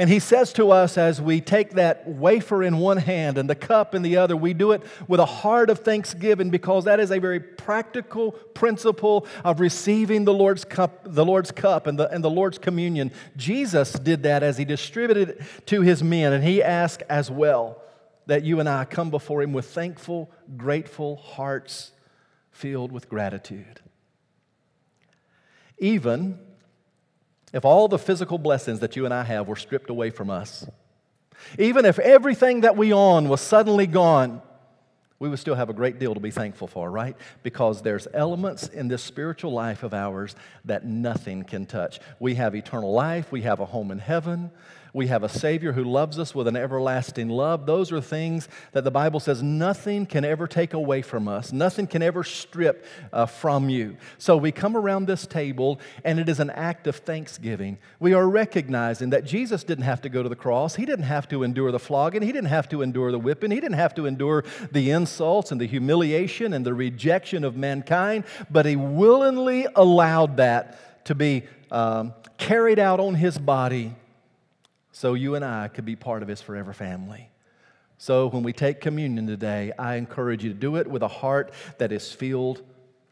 And 0.00 0.08
he 0.08 0.20
says 0.20 0.52
to 0.52 0.70
us 0.70 0.96
as 0.96 1.20
we 1.20 1.40
take 1.40 1.70
that 1.70 2.06
wafer 2.06 2.62
in 2.62 2.78
one 2.78 2.98
hand 2.98 3.36
and 3.36 3.50
the 3.50 3.56
cup 3.56 3.96
in 3.96 4.02
the 4.02 4.16
other, 4.16 4.36
we 4.36 4.54
do 4.54 4.70
it 4.70 4.82
with 5.08 5.18
a 5.18 5.26
heart 5.26 5.70
of 5.70 5.80
thanksgiving 5.80 6.50
because 6.50 6.84
that 6.84 7.00
is 7.00 7.10
a 7.10 7.18
very 7.18 7.40
practical 7.40 8.30
principle 8.30 9.26
of 9.42 9.58
receiving 9.58 10.24
the 10.24 10.32
Lord's 10.32 10.64
cup, 10.64 11.00
the 11.02 11.24
Lord's 11.24 11.50
cup 11.50 11.88
and 11.88 11.98
the, 11.98 12.08
and 12.10 12.22
the 12.22 12.30
Lord's 12.30 12.58
communion. 12.58 13.10
Jesus 13.36 13.92
did 13.92 14.22
that 14.22 14.44
as 14.44 14.56
he 14.56 14.64
distributed 14.64 15.30
it 15.30 15.42
to 15.66 15.82
his 15.82 16.00
men, 16.00 16.32
and 16.32 16.44
he 16.44 16.62
asked 16.62 17.02
as 17.08 17.28
well 17.28 17.82
that 18.26 18.44
you 18.44 18.60
and 18.60 18.68
I 18.68 18.84
come 18.84 19.10
before 19.10 19.42
him 19.42 19.52
with 19.52 19.66
thankful, 19.66 20.30
grateful 20.56 21.16
hearts 21.16 21.90
filled 22.52 22.92
with 22.92 23.08
gratitude. 23.08 23.80
Even 25.78 26.38
if 27.52 27.64
all 27.64 27.88
the 27.88 27.98
physical 27.98 28.38
blessings 28.38 28.80
that 28.80 28.96
you 28.96 29.04
and 29.04 29.14
I 29.14 29.22
have 29.24 29.48
were 29.48 29.56
stripped 29.56 29.90
away 29.90 30.10
from 30.10 30.30
us, 30.30 30.66
even 31.58 31.84
if 31.84 31.98
everything 31.98 32.62
that 32.62 32.76
we 32.76 32.92
own 32.92 33.28
was 33.28 33.40
suddenly 33.40 33.86
gone, 33.86 34.42
we 35.18 35.28
would 35.28 35.38
still 35.38 35.56
have 35.56 35.68
a 35.68 35.72
great 35.72 35.98
deal 35.98 36.14
to 36.14 36.20
be 36.20 36.30
thankful 36.30 36.68
for, 36.68 36.90
right? 36.90 37.16
Because 37.42 37.82
there's 37.82 38.06
elements 38.14 38.68
in 38.68 38.88
this 38.88 39.02
spiritual 39.02 39.52
life 39.52 39.82
of 39.82 39.92
ours 39.92 40.36
that 40.64 40.84
nothing 40.84 41.42
can 41.42 41.66
touch. 41.66 41.98
We 42.20 42.36
have 42.36 42.54
eternal 42.54 42.92
life, 42.92 43.32
we 43.32 43.42
have 43.42 43.58
a 43.60 43.66
home 43.66 43.90
in 43.90 43.98
heaven, 43.98 44.50
we 44.92 45.08
have 45.08 45.22
a 45.22 45.28
Savior 45.28 45.72
who 45.72 45.84
loves 45.84 46.18
us 46.18 46.34
with 46.34 46.48
an 46.48 46.56
everlasting 46.56 47.28
love. 47.28 47.66
Those 47.66 47.92
are 47.92 48.00
things 48.00 48.48
that 48.72 48.84
the 48.84 48.90
Bible 48.90 49.20
says 49.20 49.42
nothing 49.42 50.06
can 50.06 50.24
ever 50.24 50.46
take 50.46 50.72
away 50.72 51.02
from 51.02 51.28
us, 51.28 51.52
nothing 51.52 51.86
can 51.86 52.02
ever 52.02 52.24
strip 52.24 52.86
uh, 53.12 53.26
from 53.26 53.68
you. 53.68 53.96
So 54.18 54.36
we 54.36 54.52
come 54.52 54.76
around 54.76 55.06
this 55.06 55.26
table, 55.26 55.80
and 56.04 56.18
it 56.18 56.28
is 56.28 56.40
an 56.40 56.50
act 56.50 56.86
of 56.86 56.96
thanksgiving. 56.96 57.78
We 58.00 58.14
are 58.14 58.28
recognizing 58.28 59.10
that 59.10 59.24
Jesus 59.24 59.64
didn't 59.64 59.84
have 59.84 60.00
to 60.02 60.08
go 60.08 60.22
to 60.22 60.28
the 60.28 60.36
cross, 60.36 60.76
He 60.76 60.86
didn't 60.86 61.04
have 61.04 61.28
to 61.28 61.42
endure 61.42 61.70
the 61.70 61.78
flogging, 61.78 62.22
He 62.22 62.32
didn't 62.32 62.50
have 62.50 62.68
to 62.70 62.82
endure 62.82 63.12
the 63.12 63.18
whipping, 63.18 63.50
He 63.50 63.60
didn't 63.60 63.76
have 63.76 63.94
to 63.94 64.06
endure 64.06 64.44
the 64.72 64.90
insults 64.90 65.52
and 65.52 65.60
the 65.60 65.66
humiliation 65.66 66.52
and 66.52 66.64
the 66.64 66.74
rejection 66.74 67.44
of 67.44 67.56
mankind, 67.56 68.24
but 68.50 68.66
He 68.66 68.76
willingly 68.76 69.66
allowed 69.74 70.38
that 70.38 71.04
to 71.04 71.14
be 71.14 71.44
um, 71.70 72.14
carried 72.36 72.78
out 72.78 73.00
on 73.00 73.14
His 73.14 73.38
body 73.38 73.94
so 74.98 75.14
you 75.14 75.36
and 75.36 75.44
I 75.44 75.68
could 75.68 75.84
be 75.84 75.94
part 75.94 76.22
of 76.22 76.28
His 76.28 76.42
forever 76.42 76.72
family. 76.72 77.30
So 77.98 78.26
when 78.30 78.42
we 78.42 78.52
take 78.52 78.80
communion 78.80 79.28
today, 79.28 79.70
I 79.78 79.94
encourage 79.94 80.42
you 80.42 80.52
to 80.52 80.58
do 80.58 80.74
it 80.74 80.88
with 80.88 81.04
a 81.04 81.08
heart 81.08 81.52
that 81.78 81.92
is 81.92 82.10
filled 82.10 82.62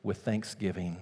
with 0.02 0.18
thanksgiving, 0.18 0.96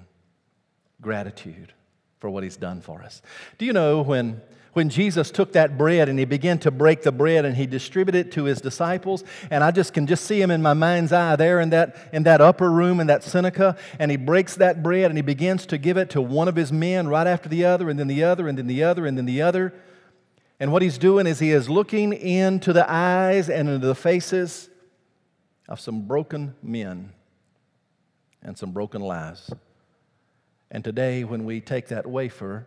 gratitude 1.00 1.72
for 2.20 2.28
what 2.28 2.42
He's 2.42 2.58
done 2.58 2.82
for 2.82 3.02
us. 3.02 3.22
Do 3.56 3.64
you 3.64 3.72
know 3.72 4.02
when, 4.02 4.42
when 4.74 4.90
Jesus 4.90 5.30
took 5.30 5.52
that 5.54 5.78
bread 5.78 6.10
and 6.10 6.18
He 6.18 6.26
began 6.26 6.58
to 6.58 6.70
break 6.70 7.00
the 7.00 7.12
bread 7.12 7.46
and 7.46 7.56
He 7.56 7.64
distributed 7.64 8.26
it 8.26 8.32
to 8.32 8.44
His 8.44 8.60
disciples, 8.60 9.24
and 9.50 9.64
I 9.64 9.70
just 9.70 9.94
can 9.94 10.06
just 10.06 10.26
see 10.26 10.38
Him 10.38 10.50
in 10.50 10.60
my 10.60 10.74
mind's 10.74 11.14
eye 11.14 11.36
there 11.36 11.60
in 11.60 11.70
that, 11.70 11.96
in 12.12 12.24
that 12.24 12.42
upper 12.42 12.70
room 12.70 13.00
in 13.00 13.06
that 13.06 13.22
Cenacle, 13.22 13.74
and 13.98 14.10
He 14.10 14.18
breaks 14.18 14.56
that 14.56 14.82
bread 14.82 15.10
and 15.10 15.16
He 15.16 15.22
begins 15.22 15.64
to 15.64 15.78
give 15.78 15.96
it 15.96 16.10
to 16.10 16.20
one 16.20 16.46
of 16.46 16.56
His 16.56 16.70
men 16.70 17.08
right 17.08 17.26
after 17.26 17.48
the 17.48 17.64
other, 17.64 17.88
and 17.88 17.98
then 17.98 18.08
the 18.08 18.22
other, 18.22 18.48
and 18.48 18.58
then 18.58 18.66
the 18.66 18.82
other, 18.82 19.06
and 19.06 19.16
then 19.16 19.24
the 19.24 19.40
other. 19.40 19.72
And 20.64 20.72
what 20.72 20.80
he's 20.80 20.96
doing 20.96 21.26
is 21.26 21.40
he 21.40 21.50
is 21.50 21.68
looking 21.68 22.14
into 22.14 22.72
the 22.72 22.90
eyes 22.90 23.50
and 23.50 23.68
into 23.68 23.86
the 23.86 23.94
faces 23.94 24.70
of 25.68 25.78
some 25.78 26.06
broken 26.06 26.54
men 26.62 27.12
and 28.42 28.56
some 28.56 28.72
broken 28.72 29.02
lives. 29.02 29.52
And 30.70 30.82
today, 30.82 31.22
when 31.22 31.44
we 31.44 31.60
take 31.60 31.88
that 31.88 32.06
wafer, 32.06 32.66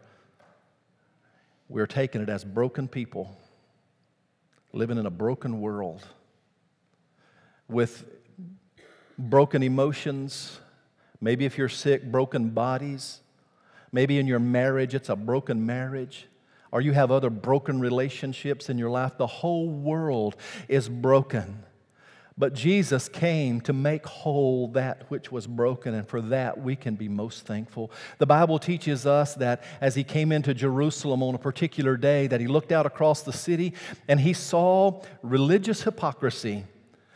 we're 1.69 1.87
taking 1.87 2.21
it 2.21 2.29
as 2.29 2.43
broken 2.43 2.87
people 2.87 3.35
living 4.73 4.99
in 4.99 5.07
a 5.07 5.09
broken 5.09 5.59
world 5.59 6.05
with 7.67 8.05
broken 9.17 9.63
emotions. 9.63 10.59
Maybe 11.19 11.45
if 11.45 11.57
you're 11.57 11.67
sick, 11.67 12.03
broken 12.03 12.51
bodies. 12.51 13.21
Maybe 13.91 14.19
in 14.19 14.27
your 14.27 14.37
marriage, 14.37 14.93
it's 14.93 15.09
a 15.09 15.15
broken 15.15 15.65
marriage 15.65 16.27
or 16.71 16.81
you 16.81 16.91
have 16.93 17.11
other 17.11 17.29
broken 17.29 17.79
relationships 17.79 18.69
in 18.69 18.77
your 18.77 18.89
life, 18.89 19.17
the 19.17 19.27
whole 19.27 19.69
world 19.69 20.35
is 20.67 20.89
broken. 20.89 21.63
But 22.39 22.53
Jesus 22.53 23.09
came 23.09 23.61
to 23.61 23.73
make 23.73 24.05
whole 24.05 24.67
that 24.69 25.09
which 25.09 25.31
was 25.31 25.47
broken, 25.47 25.95
and 25.95 26.07
for 26.07 26.21
that 26.21 26.61
we 26.61 26.75
can 26.75 26.95
be 26.95 27.09
most 27.09 27.47
thankful. 27.47 27.89
The 28.19 28.27
Bible 28.27 28.59
teaches 28.59 29.07
us 29.07 29.33
that 29.35 29.63
as 29.81 29.95
he 29.95 30.03
came 30.03 30.31
into 30.31 30.53
Jerusalem 30.53 31.23
on 31.23 31.33
a 31.33 31.39
particular 31.39 31.97
day, 31.97 32.27
that 32.27 32.39
he 32.39 32.45
looked 32.45 32.71
out 32.71 32.85
across 32.85 33.23
the 33.23 33.33
city 33.33 33.73
and 34.07 34.19
he 34.19 34.33
saw 34.33 35.01
religious 35.23 35.81
hypocrisy 35.81 36.65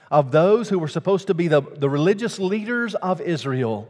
of 0.10 0.32
those 0.32 0.70
who 0.70 0.80
were 0.80 0.88
supposed 0.88 1.28
to 1.28 1.36
be 1.36 1.48
the, 1.48 1.62
the 1.62 1.90
religious 1.90 2.40
leaders 2.40 2.96
of 2.96 3.22
Israel. 3.22 3.88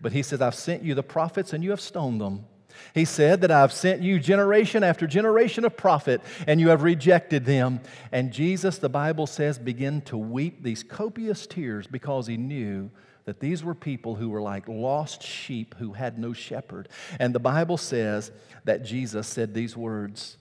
But 0.00 0.12
he 0.12 0.22
says, 0.22 0.40
I've 0.40 0.54
sent 0.54 0.82
you 0.82 0.94
the 0.94 1.02
prophets 1.02 1.52
and 1.52 1.62
you 1.62 1.70
have 1.70 1.82
stoned 1.82 2.20
them. 2.20 2.46
He 2.94 3.04
said 3.04 3.40
that 3.42 3.50
I've 3.50 3.72
sent 3.72 4.02
you 4.02 4.18
generation 4.18 4.82
after 4.82 5.06
generation 5.06 5.64
of 5.64 5.76
prophet, 5.76 6.20
and 6.46 6.60
you 6.60 6.68
have 6.68 6.82
rejected 6.82 7.44
them. 7.44 7.80
And 8.12 8.32
Jesus, 8.32 8.78
the 8.78 8.88
Bible 8.88 9.26
says, 9.26 9.58
began 9.58 10.00
to 10.02 10.16
weep 10.16 10.62
these 10.62 10.82
copious 10.82 11.46
tears 11.46 11.86
because 11.86 12.26
he 12.26 12.36
knew 12.36 12.90
that 13.24 13.40
these 13.40 13.62
were 13.62 13.74
people 13.74 14.16
who 14.16 14.30
were 14.30 14.42
like 14.42 14.66
lost 14.66 15.22
sheep 15.22 15.74
who 15.78 15.92
had 15.92 16.18
no 16.18 16.32
shepherd. 16.32 16.88
And 17.18 17.34
the 17.34 17.38
Bible 17.40 17.76
says 17.76 18.32
that 18.64 18.84
Jesus 18.84 19.26
said 19.26 19.54
these 19.54 19.76
words 19.76 20.36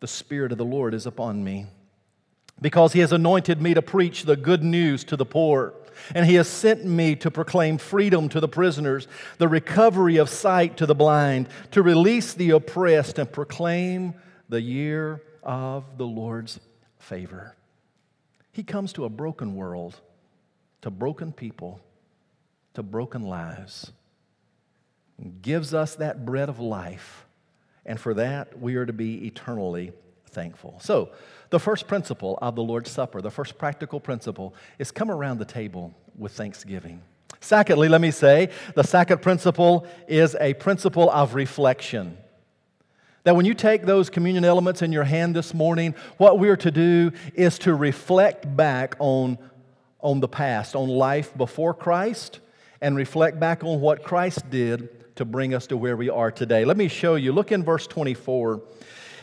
The 0.00 0.06
Spirit 0.06 0.52
of 0.52 0.58
the 0.58 0.64
Lord 0.64 0.94
is 0.94 1.06
upon 1.06 1.42
me 1.42 1.66
because 2.60 2.92
he 2.92 3.00
has 3.00 3.12
anointed 3.12 3.60
me 3.60 3.74
to 3.74 3.82
preach 3.82 4.24
the 4.24 4.36
good 4.36 4.62
news 4.62 5.04
to 5.04 5.16
the 5.16 5.26
poor 5.26 5.74
and 6.14 6.26
he 6.26 6.34
has 6.34 6.48
sent 6.48 6.84
me 6.84 7.16
to 7.16 7.30
proclaim 7.30 7.78
freedom 7.78 8.28
to 8.28 8.40
the 8.40 8.48
prisoners, 8.48 9.08
the 9.38 9.48
recovery 9.48 10.16
of 10.16 10.28
sight 10.28 10.76
to 10.78 10.86
the 10.86 10.94
blind, 10.94 11.48
to 11.72 11.82
release 11.82 12.34
the 12.34 12.50
oppressed, 12.50 13.18
and 13.18 13.30
proclaim 13.30 14.14
the 14.48 14.60
year 14.60 15.22
of 15.42 15.98
the 15.98 16.06
Lord's 16.06 16.60
favor. 16.98 17.54
He 18.52 18.62
comes 18.62 18.92
to 18.94 19.04
a 19.04 19.08
broken 19.08 19.54
world, 19.54 20.00
to 20.82 20.90
broken 20.90 21.32
people, 21.32 21.80
to 22.74 22.82
broken 22.82 23.22
lives, 23.22 23.92
gives 25.42 25.74
us 25.74 25.96
that 25.96 26.24
bread 26.24 26.48
of 26.48 26.60
life, 26.60 27.26
and 27.84 27.98
for 27.98 28.14
that 28.14 28.60
we 28.60 28.76
are 28.76 28.86
to 28.86 28.92
be 28.92 29.26
eternally 29.26 29.92
thankful. 30.38 30.78
So, 30.80 31.08
the 31.50 31.58
first 31.58 31.88
principle 31.88 32.38
of 32.40 32.54
the 32.54 32.62
Lord's 32.62 32.92
Supper, 32.92 33.20
the 33.20 33.30
first 33.30 33.58
practical 33.58 33.98
principle, 33.98 34.54
is 34.78 34.92
come 34.92 35.10
around 35.10 35.38
the 35.38 35.44
table 35.44 35.92
with 36.16 36.30
thanksgiving. 36.30 37.02
Secondly, 37.40 37.88
let 37.88 38.00
me 38.00 38.12
say, 38.12 38.50
the 38.76 38.84
second 38.84 39.20
principle 39.20 39.84
is 40.06 40.36
a 40.40 40.54
principle 40.54 41.10
of 41.10 41.34
reflection. 41.34 42.16
That 43.24 43.34
when 43.34 43.46
you 43.46 43.54
take 43.54 43.84
those 43.84 44.10
communion 44.10 44.44
elements 44.44 44.80
in 44.80 44.92
your 44.92 45.02
hand 45.02 45.34
this 45.34 45.52
morning, 45.52 45.96
what 46.18 46.38
we're 46.38 46.56
to 46.58 46.70
do 46.70 47.10
is 47.34 47.58
to 47.60 47.74
reflect 47.74 48.56
back 48.56 48.94
on, 49.00 49.38
on 50.00 50.20
the 50.20 50.28
past, 50.28 50.76
on 50.76 50.88
life 50.88 51.36
before 51.36 51.74
Christ, 51.74 52.38
and 52.80 52.96
reflect 52.96 53.40
back 53.40 53.64
on 53.64 53.80
what 53.80 54.04
Christ 54.04 54.48
did 54.50 55.16
to 55.16 55.24
bring 55.24 55.52
us 55.52 55.66
to 55.66 55.76
where 55.76 55.96
we 55.96 56.08
are 56.08 56.30
today. 56.30 56.64
Let 56.64 56.76
me 56.76 56.86
show 56.86 57.16
you. 57.16 57.32
Look 57.32 57.50
in 57.50 57.64
verse 57.64 57.88
24. 57.88 58.62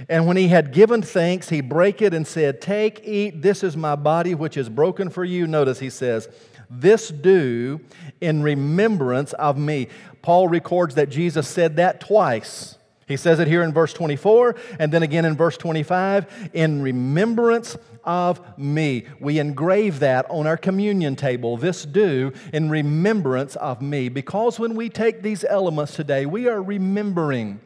And 0.09 0.27
when 0.27 0.37
he 0.37 0.47
had 0.49 0.73
given 0.73 1.01
thanks, 1.01 1.49
he 1.49 1.61
brake 1.61 2.01
it 2.01 2.13
and 2.13 2.25
said, 2.27 2.61
Take, 2.61 3.01
eat, 3.03 3.41
this 3.41 3.63
is 3.63 3.77
my 3.77 3.95
body 3.95 4.35
which 4.35 4.57
is 4.57 4.69
broken 4.69 5.09
for 5.09 5.23
you. 5.23 5.47
Notice 5.47 5.79
he 5.79 5.89
says, 5.89 6.27
This 6.69 7.09
do 7.09 7.81
in 8.21 8.43
remembrance 8.43 9.33
of 9.33 9.57
me. 9.57 9.87
Paul 10.21 10.47
records 10.47 10.95
that 10.95 11.09
Jesus 11.09 11.47
said 11.47 11.75
that 11.77 11.99
twice. 11.99 12.77
He 13.07 13.17
says 13.17 13.39
it 13.39 13.47
here 13.47 13.61
in 13.61 13.71
verse 13.71 13.93
24 13.93 14.55
and 14.79 14.91
then 14.91 15.03
again 15.03 15.25
in 15.25 15.35
verse 15.35 15.57
25 15.57 16.49
in 16.53 16.81
remembrance 16.81 17.77
of 18.03 18.41
me. 18.57 19.05
We 19.19 19.39
engrave 19.39 19.99
that 19.99 20.25
on 20.29 20.47
our 20.47 20.57
communion 20.57 21.15
table. 21.15 21.57
This 21.57 21.85
do 21.85 22.33
in 22.51 22.69
remembrance 22.69 23.55
of 23.57 23.81
me. 23.81 24.09
Because 24.09 24.59
when 24.59 24.75
we 24.75 24.89
take 24.89 25.21
these 25.21 25.43
elements 25.43 25.95
today, 25.95 26.25
we 26.25 26.47
are 26.47 26.61
remembering 26.61 27.59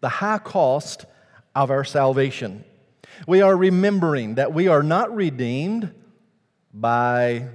the 0.00 0.08
high 0.08 0.38
cost 0.38 1.04
of 1.54 1.70
our 1.70 1.84
salvation. 1.84 2.64
We 3.26 3.40
are 3.40 3.56
remembering 3.56 4.34
that 4.34 4.52
we 4.52 4.68
are 4.68 4.82
not 4.82 5.14
redeemed 5.14 5.92
by 6.72 7.48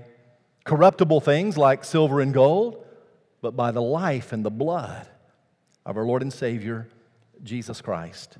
corruptible 0.64 1.22
things 1.22 1.58
like 1.58 1.84
silver 1.84 2.20
and 2.20 2.34
gold, 2.34 2.84
but 3.42 3.56
by 3.56 3.72
the 3.72 3.82
life 3.82 4.34
and 4.34 4.44
the 4.44 4.52
blood 4.52 5.08
of 5.86 5.98
our 5.98 6.06
Lord 6.06 6.22
and 6.22 6.34
Savior, 6.34 6.88
Jesus 7.44 7.82
Christ. 7.82 8.38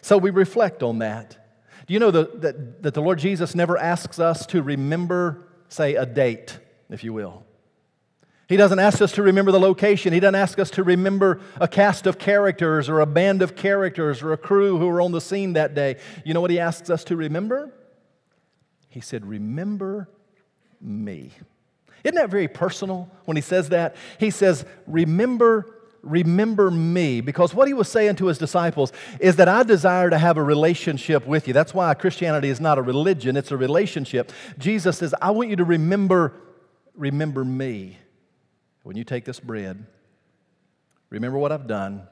So 0.00 0.18
we 0.18 0.30
reflect 0.30 0.82
on 0.82 0.98
that. 1.00 1.38
Do 1.86 1.94
you 1.94 2.00
know 2.00 2.10
the, 2.10 2.30
that, 2.36 2.82
that 2.82 2.94
the 2.94 3.02
Lord 3.02 3.18
Jesus 3.18 3.54
never 3.54 3.76
asks 3.76 4.18
us 4.18 4.46
to 4.46 4.62
remember, 4.62 5.48
say, 5.68 5.94
a 5.96 6.06
date, 6.06 6.58
if 6.90 7.04
you 7.04 7.12
will? 7.12 7.44
He 8.52 8.58
doesn't 8.58 8.80
ask 8.80 9.00
us 9.00 9.12
to 9.12 9.22
remember 9.22 9.50
the 9.50 9.58
location. 9.58 10.12
He 10.12 10.20
doesn't 10.20 10.34
ask 10.34 10.58
us 10.58 10.70
to 10.72 10.82
remember 10.82 11.40
a 11.58 11.66
cast 11.66 12.06
of 12.06 12.18
characters 12.18 12.90
or 12.90 13.00
a 13.00 13.06
band 13.06 13.40
of 13.40 13.56
characters 13.56 14.20
or 14.20 14.34
a 14.34 14.36
crew 14.36 14.76
who 14.76 14.88
were 14.88 15.00
on 15.00 15.10
the 15.10 15.22
scene 15.22 15.54
that 15.54 15.74
day. 15.74 15.96
You 16.22 16.34
know 16.34 16.42
what 16.42 16.50
he 16.50 16.60
asks 16.60 16.90
us 16.90 17.02
to 17.04 17.16
remember? 17.16 17.72
He 18.90 19.00
said, 19.00 19.24
Remember 19.24 20.06
me. 20.82 21.32
Isn't 22.04 22.16
that 22.16 22.28
very 22.28 22.46
personal 22.46 23.10
when 23.24 23.38
he 23.38 23.40
says 23.40 23.70
that? 23.70 23.96
He 24.18 24.28
says, 24.28 24.66
Remember 24.86 25.78
remember 26.02 26.70
me. 26.70 27.22
Because 27.22 27.54
what 27.54 27.68
he 27.68 27.74
was 27.74 27.88
saying 27.88 28.16
to 28.16 28.26
his 28.26 28.36
disciples 28.36 28.92
is 29.18 29.36
that 29.36 29.48
I 29.48 29.62
desire 29.62 30.10
to 30.10 30.18
have 30.18 30.36
a 30.36 30.42
relationship 30.42 31.26
with 31.26 31.48
you. 31.48 31.54
That's 31.54 31.72
why 31.72 31.94
Christianity 31.94 32.50
is 32.50 32.60
not 32.60 32.76
a 32.76 32.82
religion, 32.82 33.34
it's 33.34 33.50
a 33.50 33.56
relationship. 33.56 34.30
Jesus 34.58 34.98
says, 34.98 35.14
I 35.22 35.30
want 35.30 35.48
you 35.48 35.56
to 35.56 35.64
remember, 35.64 36.34
remember 36.94 37.46
me. 37.46 37.96
When 38.82 38.96
you 38.96 39.04
take 39.04 39.24
this 39.24 39.38
bread, 39.38 39.86
remember 41.08 41.38
what 41.38 41.52
I've 41.52 41.68
done 41.68 42.02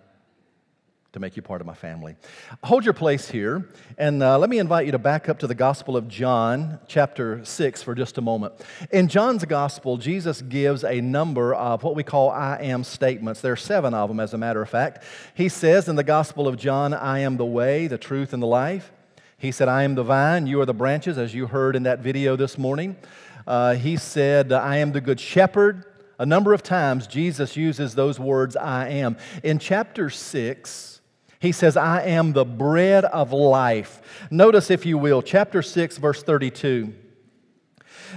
to 1.12 1.18
make 1.18 1.34
you 1.34 1.42
part 1.42 1.60
of 1.60 1.66
my 1.66 1.74
family. 1.74 2.14
Hold 2.62 2.84
your 2.84 2.94
place 2.94 3.28
here, 3.28 3.68
and 3.98 4.22
uh, 4.22 4.38
let 4.38 4.48
me 4.48 4.60
invite 4.60 4.86
you 4.86 4.92
to 4.92 4.98
back 4.98 5.28
up 5.28 5.40
to 5.40 5.48
the 5.48 5.54
Gospel 5.56 5.96
of 5.96 6.06
John, 6.06 6.78
chapter 6.86 7.44
6, 7.44 7.82
for 7.82 7.96
just 7.96 8.18
a 8.18 8.20
moment. 8.20 8.54
In 8.92 9.08
John's 9.08 9.44
Gospel, 9.44 9.96
Jesus 9.96 10.42
gives 10.42 10.84
a 10.84 11.00
number 11.00 11.52
of 11.52 11.82
what 11.82 11.96
we 11.96 12.04
call 12.04 12.30
I 12.30 12.58
am 12.58 12.84
statements. 12.84 13.40
There 13.40 13.54
are 13.54 13.56
seven 13.56 13.92
of 13.92 14.08
them, 14.08 14.20
as 14.20 14.32
a 14.32 14.38
matter 14.38 14.62
of 14.62 14.70
fact. 14.70 15.02
He 15.34 15.48
says 15.48 15.88
in 15.88 15.96
the 15.96 16.04
Gospel 16.04 16.46
of 16.46 16.56
John, 16.56 16.94
I 16.94 17.18
am 17.18 17.36
the 17.36 17.44
way, 17.44 17.88
the 17.88 17.98
truth, 17.98 18.32
and 18.32 18.40
the 18.40 18.46
life. 18.46 18.92
He 19.36 19.50
said, 19.50 19.66
I 19.66 19.82
am 19.82 19.96
the 19.96 20.04
vine, 20.04 20.46
you 20.46 20.60
are 20.60 20.66
the 20.66 20.74
branches, 20.74 21.18
as 21.18 21.34
you 21.34 21.48
heard 21.48 21.74
in 21.74 21.82
that 21.82 21.98
video 21.98 22.36
this 22.36 22.56
morning. 22.56 22.96
Uh, 23.44 23.74
he 23.74 23.96
said, 23.96 24.52
I 24.52 24.76
am 24.76 24.92
the 24.92 25.00
good 25.00 25.18
shepherd. 25.18 25.86
A 26.20 26.26
number 26.26 26.52
of 26.52 26.62
times, 26.62 27.06
Jesus 27.06 27.56
uses 27.56 27.94
those 27.94 28.20
words, 28.20 28.54
I 28.54 28.88
am. 28.88 29.16
In 29.42 29.58
chapter 29.58 30.10
6, 30.10 31.00
he 31.40 31.50
says, 31.50 31.78
I 31.78 32.02
am 32.02 32.34
the 32.34 32.44
bread 32.44 33.06
of 33.06 33.32
life. 33.32 34.26
Notice, 34.30 34.70
if 34.70 34.84
you 34.84 34.98
will, 34.98 35.22
chapter 35.22 35.62
6, 35.62 35.96
verse 35.96 36.22
32. 36.22 36.92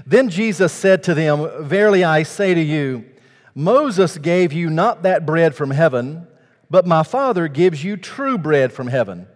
Then 0.05 0.27
Jesus 0.27 0.73
said 0.73 1.01
to 1.03 1.13
them, 1.13 1.49
Verily 1.63 2.03
I 2.03 2.23
say 2.23 2.53
to 2.53 2.61
you, 2.61 3.05
Moses 3.55 4.17
gave 4.17 4.51
you 4.51 4.69
not 4.69 5.03
that 5.03 5.25
bread 5.25 5.55
from 5.55 5.71
heaven, 5.71 6.27
but 6.69 6.85
my 6.85 7.03
Father 7.03 7.47
gives 7.47 7.85
you 7.85 7.95
true 7.95 8.37
bread 8.37 8.73
from 8.73 8.87
heaven. 8.87 9.27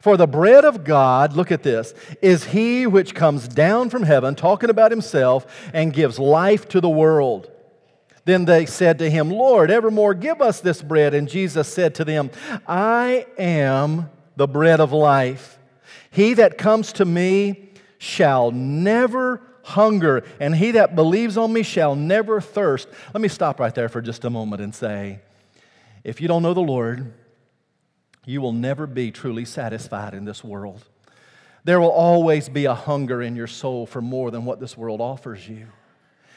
For 0.00 0.18
the 0.18 0.26
bread 0.26 0.66
of 0.66 0.84
God, 0.84 1.32
look 1.32 1.50
at 1.50 1.62
this, 1.62 1.94
is 2.20 2.44
he 2.44 2.86
which 2.86 3.14
comes 3.14 3.48
down 3.48 3.88
from 3.88 4.02
heaven, 4.02 4.34
talking 4.34 4.68
about 4.68 4.90
himself, 4.90 5.70
and 5.72 5.94
gives 5.94 6.18
life 6.18 6.68
to 6.68 6.80
the 6.82 6.90
world. 6.90 7.48
Then 8.24 8.44
they 8.44 8.66
said 8.66 8.98
to 9.00 9.10
him, 9.10 9.30
Lord, 9.30 9.70
evermore 9.70 10.14
give 10.14 10.40
us 10.40 10.60
this 10.60 10.80
bread. 10.80 11.14
And 11.14 11.28
Jesus 11.28 11.72
said 11.72 11.94
to 11.96 12.04
them, 12.04 12.30
I 12.66 13.26
am 13.36 14.10
the 14.36 14.46
bread 14.46 14.80
of 14.80 14.92
life. 14.92 15.58
He 16.10 16.34
that 16.34 16.58
comes 16.58 16.92
to 16.94 17.04
me 17.04 17.70
shall 17.98 18.50
never 18.50 19.42
hunger, 19.64 20.24
and 20.40 20.54
he 20.56 20.72
that 20.72 20.96
believes 20.96 21.36
on 21.36 21.52
me 21.52 21.62
shall 21.62 21.94
never 21.94 22.40
thirst. 22.40 22.88
Let 23.14 23.20
me 23.20 23.28
stop 23.28 23.60
right 23.60 23.74
there 23.74 23.88
for 23.88 24.02
just 24.02 24.24
a 24.24 24.30
moment 24.30 24.60
and 24.60 24.74
say, 24.74 25.20
if 26.04 26.20
you 26.20 26.28
don't 26.28 26.42
know 26.42 26.54
the 26.54 26.60
Lord, 26.60 27.12
you 28.26 28.40
will 28.40 28.52
never 28.52 28.86
be 28.86 29.10
truly 29.10 29.44
satisfied 29.44 30.14
in 30.14 30.24
this 30.24 30.42
world. 30.42 30.84
There 31.64 31.80
will 31.80 31.90
always 31.90 32.48
be 32.48 32.64
a 32.64 32.74
hunger 32.74 33.22
in 33.22 33.36
your 33.36 33.46
soul 33.46 33.86
for 33.86 34.02
more 34.02 34.30
than 34.30 34.44
what 34.44 34.58
this 34.58 34.76
world 34.76 35.00
offers 35.00 35.48
you. 35.48 35.68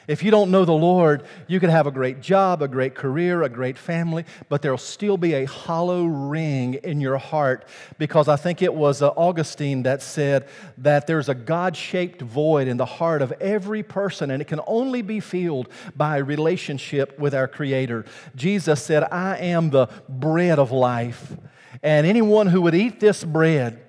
If 0.07 0.23
you 0.23 0.31
don't 0.31 0.51
know 0.51 0.65
the 0.65 0.71
Lord, 0.71 1.23
you 1.47 1.59
could 1.59 1.69
have 1.69 1.87
a 1.87 1.91
great 1.91 2.21
job, 2.21 2.61
a 2.61 2.67
great 2.67 2.93
career, 2.93 3.43
a 3.43 3.49
great 3.49 3.77
family, 3.77 4.25
but 4.49 4.61
there'll 4.61 4.77
still 4.77 5.17
be 5.17 5.33
a 5.33 5.45
hollow 5.45 6.05
ring 6.05 6.75
in 6.75 7.01
your 7.01 7.17
heart 7.17 7.67
because 7.97 8.27
I 8.27 8.35
think 8.35 8.61
it 8.61 8.73
was 8.73 9.01
uh, 9.01 9.09
Augustine 9.09 9.83
that 9.83 10.01
said 10.01 10.47
that 10.77 11.07
there's 11.07 11.29
a 11.29 11.35
God 11.35 11.75
shaped 11.75 12.21
void 12.21 12.67
in 12.67 12.77
the 12.77 12.85
heart 12.85 13.21
of 13.21 13.31
every 13.33 13.83
person, 13.83 14.31
and 14.31 14.41
it 14.41 14.47
can 14.47 14.61
only 14.67 15.01
be 15.01 15.19
filled 15.19 15.69
by 15.95 16.17
a 16.17 16.23
relationship 16.23 17.17
with 17.17 17.33
our 17.33 17.47
Creator. 17.47 18.05
Jesus 18.35 18.83
said, 18.83 19.03
I 19.03 19.37
am 19.37 19.69
the 19.69 19.87
bread 20.07 20.59
of 20.59 20.71
life, 20.71 21.35
and 21.81 22.05
anyone 22.05 22.47
who 22.47 22.61
would 22.61 22.75
eat 22.75 22.99
this 22.99 23.23
bread, 23.23 23.84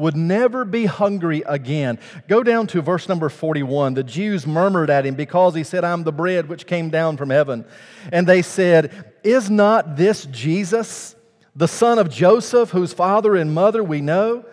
would 0.00 0.16
never 0.16 0.64
be 0.64 0.86
hungry 0.86 1.42
again. 1.46 1.98
Go 2.28 2.42
down 2.42 2.66
to 2.68 2.80
verse 2.80 3.08
number 3.08 3.28
41. 3.28 3.94
The 3.94 4.02
Jews 4.02 4.46
murmured 4.46 4.90
at 4.90 5.06
him 5.06 5.14
because 5.14 5.54
he 5.54 5.62
said, 5.62 5.84
I'm 5.84 6.02
the 6.02 6.12
bread 6.12 6.48
which 6.48 6.66
came 6.66 6.90
down 6.90 7.16
from 7.16 7.30
heaven. 7.30 7.64
And 8.12 8.26
they 8.26 8.42
said, 8.42 9.12
Is 9.22 9.50
not 9.50 9.96
this 9.96 10.24
Jesus, 10.26 11.14
the 11.54 11.68
son 11.68 11.98
of 11.98 12.10
Joseph, 12.10 12.70
whose 12.70 12.92
father 12.92 13.36
and 13.36 13.54
mother 13.54 13.84
we 13.84 14.00
know? 14.00 14.44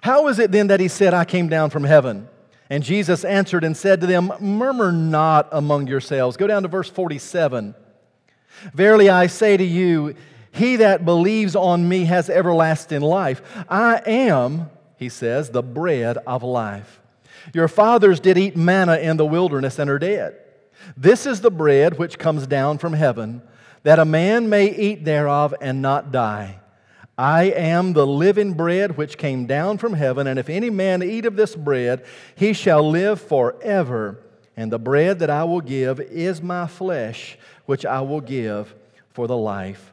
How 0.00 0.28
is 0.28 0.38
it 0.38 0.52
then 0.52 0.68
that 0.68 0.80
he 0.80 0.88
said, 0.88 1.12
I 1.12 1.24
came 1.24 1.48
down 1.48 1.70
from 1.70 1.84
heaven? 1.84 2.28
And 2.70 2.82
Jesus 2.82 3.24
answered 3.24 3.64
and 3.64 3.76
said 3.76 4.00
to 4.00 4.06
them, 4.06 4.32
Murmur 4.40 4.92
not 4.92 5.48
among 5.52 5.86
yourselves. 5.86 6.36
Go 6.36 6.46
down 6.46 6.62
to 6.62 6.68
verse 6.68 6.88
47. 6.88 7.74
Verily 8.72 9.10
I 9.10 9.26
say 9.26 9.56
to 9.56 9.64
you, 9.64 10.14
he 10.54 10.76
that 10.76 11.04
believes 11.04 11.56
on 11.56 11.88
me 11.88 12.04
has 12.04 12.30
everlasting 12.30 13.00
life. 13.00 13.42
I 13.68 14.00
am 14.06 14.70
he 14.96 15.08
says, 15.08 15.50
the 15.50 15.62
bread 15.62 16.18
of 16.18 16.42
life. 16.42 17.00
Your 17.52 17.68
fathers 17.68 18.20
did 18.20 18.38
eat 18.38 18.56
manna 18.56 18.96
in 18.96 19.16
the 19.16 19.26
wilderness 19.26 19.78
and 19.78 19.90
are 19.90 19.98
dead. 19.98 20.36
This 20.96 21.26
is 21.26 21.40
the 21.40 21.50
bread 21.50 21.98
which 21.98 22.18
comes 22.18 22.46
down 22.46 22.78
from 22.78 22.92
heaven, 22.92 23.42
that 23.82 23.98
a 23.98 24.04
man 24.04 24.48
may 24.48 24.74
eat 24.74 25.04
thereof 25.04 25.54
and 25.60 25.82
not 25.82 26.12
die. 26.12 26.60
I 27.16 27.44
am 27.44 27.92
the 27.92 28.06
living 28.06 28.54
bread 28.54 28.96
which 28.96 29.18
came 29.18 29.46
down 29.46 29.78
from 29.78 29.94
heaven, 29.94 30.26
and 30.26 30.38
if 30.38 30.48
any 30.48 30.70
man 30.70 31.02
eat 31.02 31.26
of 31.26 31.36
this 31.36 31.54
bread, 31.54 32.04
he 32.34 32.52
shall 32.52 32.88
live 32.88 33.20
forever. 33.20 34.20
And 34.56 34.72
the 34.72 34.78
bread 34.78 35.20
that 35.20 35.30
I 35.30 35.44
will 35.44 35.60
give 35.60 36.00
is 36.00 36.42
my 36.42 36.66
flesh, 36.66 37.38
which 37.66 37.86
I 37.86 38.00
will 38.00 38.20
give 38.20 38.74
for 39.10 39.26
the 39.26 39.36
life 39.36 39.92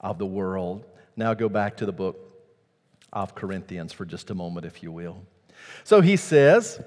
of 0.00 0.18
the 0.18 0.26
world. 0.26 0.84
Now 1.16 1.34
go 1.34 1.48
back 1.48 1.76
to 1.78 1.86
the 1.86 1.92
book 1.92 2.23
of 3.14 3.34
Corinthians 3.34 3.92
for 3.92 4.04
just 4.04 4.30
a 4.30 4.34
moment, 4.34 4.66
if 4.66 4.82
you 4.82 4.92
will. 4.92 5.22
So 5.84 6.00
he 6.00 6.16
says 6.16 6.80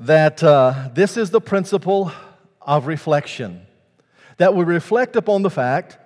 that 0.00 0.42
uh, 0.42 0.90
this 0.94 1.16
is 1.16 1.30
the 1.30 1.40
principle 1.40 2.12
of 2.60 2.86
reflection, 2.86 3.66
that 4.36 4.54
we 4.54 4.64
reflect 4.64 5.16
upon 5.16 5.42
the 5.42 5.50
fact 5.50 5.96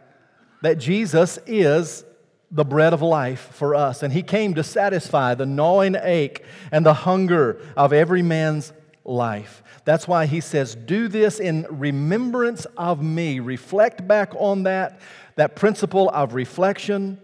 that 0.63 0.79
Jesus 0.79 1.39
is 1.47 2.05
the 2.51 2.65
bread 2.65 2.93
of 2.93 3.03
life 3.03 3.51
for 3.53 3.75
us, 3.75 4.03
and 4.03 4.13
he 4.13 4.23
came 4.23 4.55
to 4.55 4.63
satisfy 4.63 5.35
the 5.35 5.47
gnawing 5.47 5.97
ache 6.01 6.45
and 6.71 6.87
the 6.87 6.95
hunger 6.95 7.61
of 7.77 7.93
every 7.93 8.23
man's 8.23 8.73
life. 9.05 9.63
That's 9.85 10.07
why 10.07 10.27
he 10.27 10.41
says, 10.41 10.75
Do 10.75 11.09
this 11.09 11.41
in 11.41 11.67
remembrance 11.71 12.67
of 12.77 13.03
me. 13.03 13.41
Reflect 13.41 14.07
back 14.07 14.33
on 14.37 14.65
that, 14.65 15.01
that 15.37 15.57
principle 15.57 16.11
of 16.11 16.35
reflection, 16.35 17.19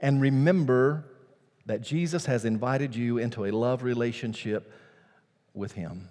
and 0.00 0.20
remember 0.20 1.04
that 1.66 1.82
Jesus 1.82 2.26
has 2.26 2.44
invited 2.44 2.96
you 2.96 3.18
into 3.18 3.44
a 3.44 3.50
love 3.50 3.82
relationship 3.82 4.72
with 5.54 5.72
him. 5.72 6.08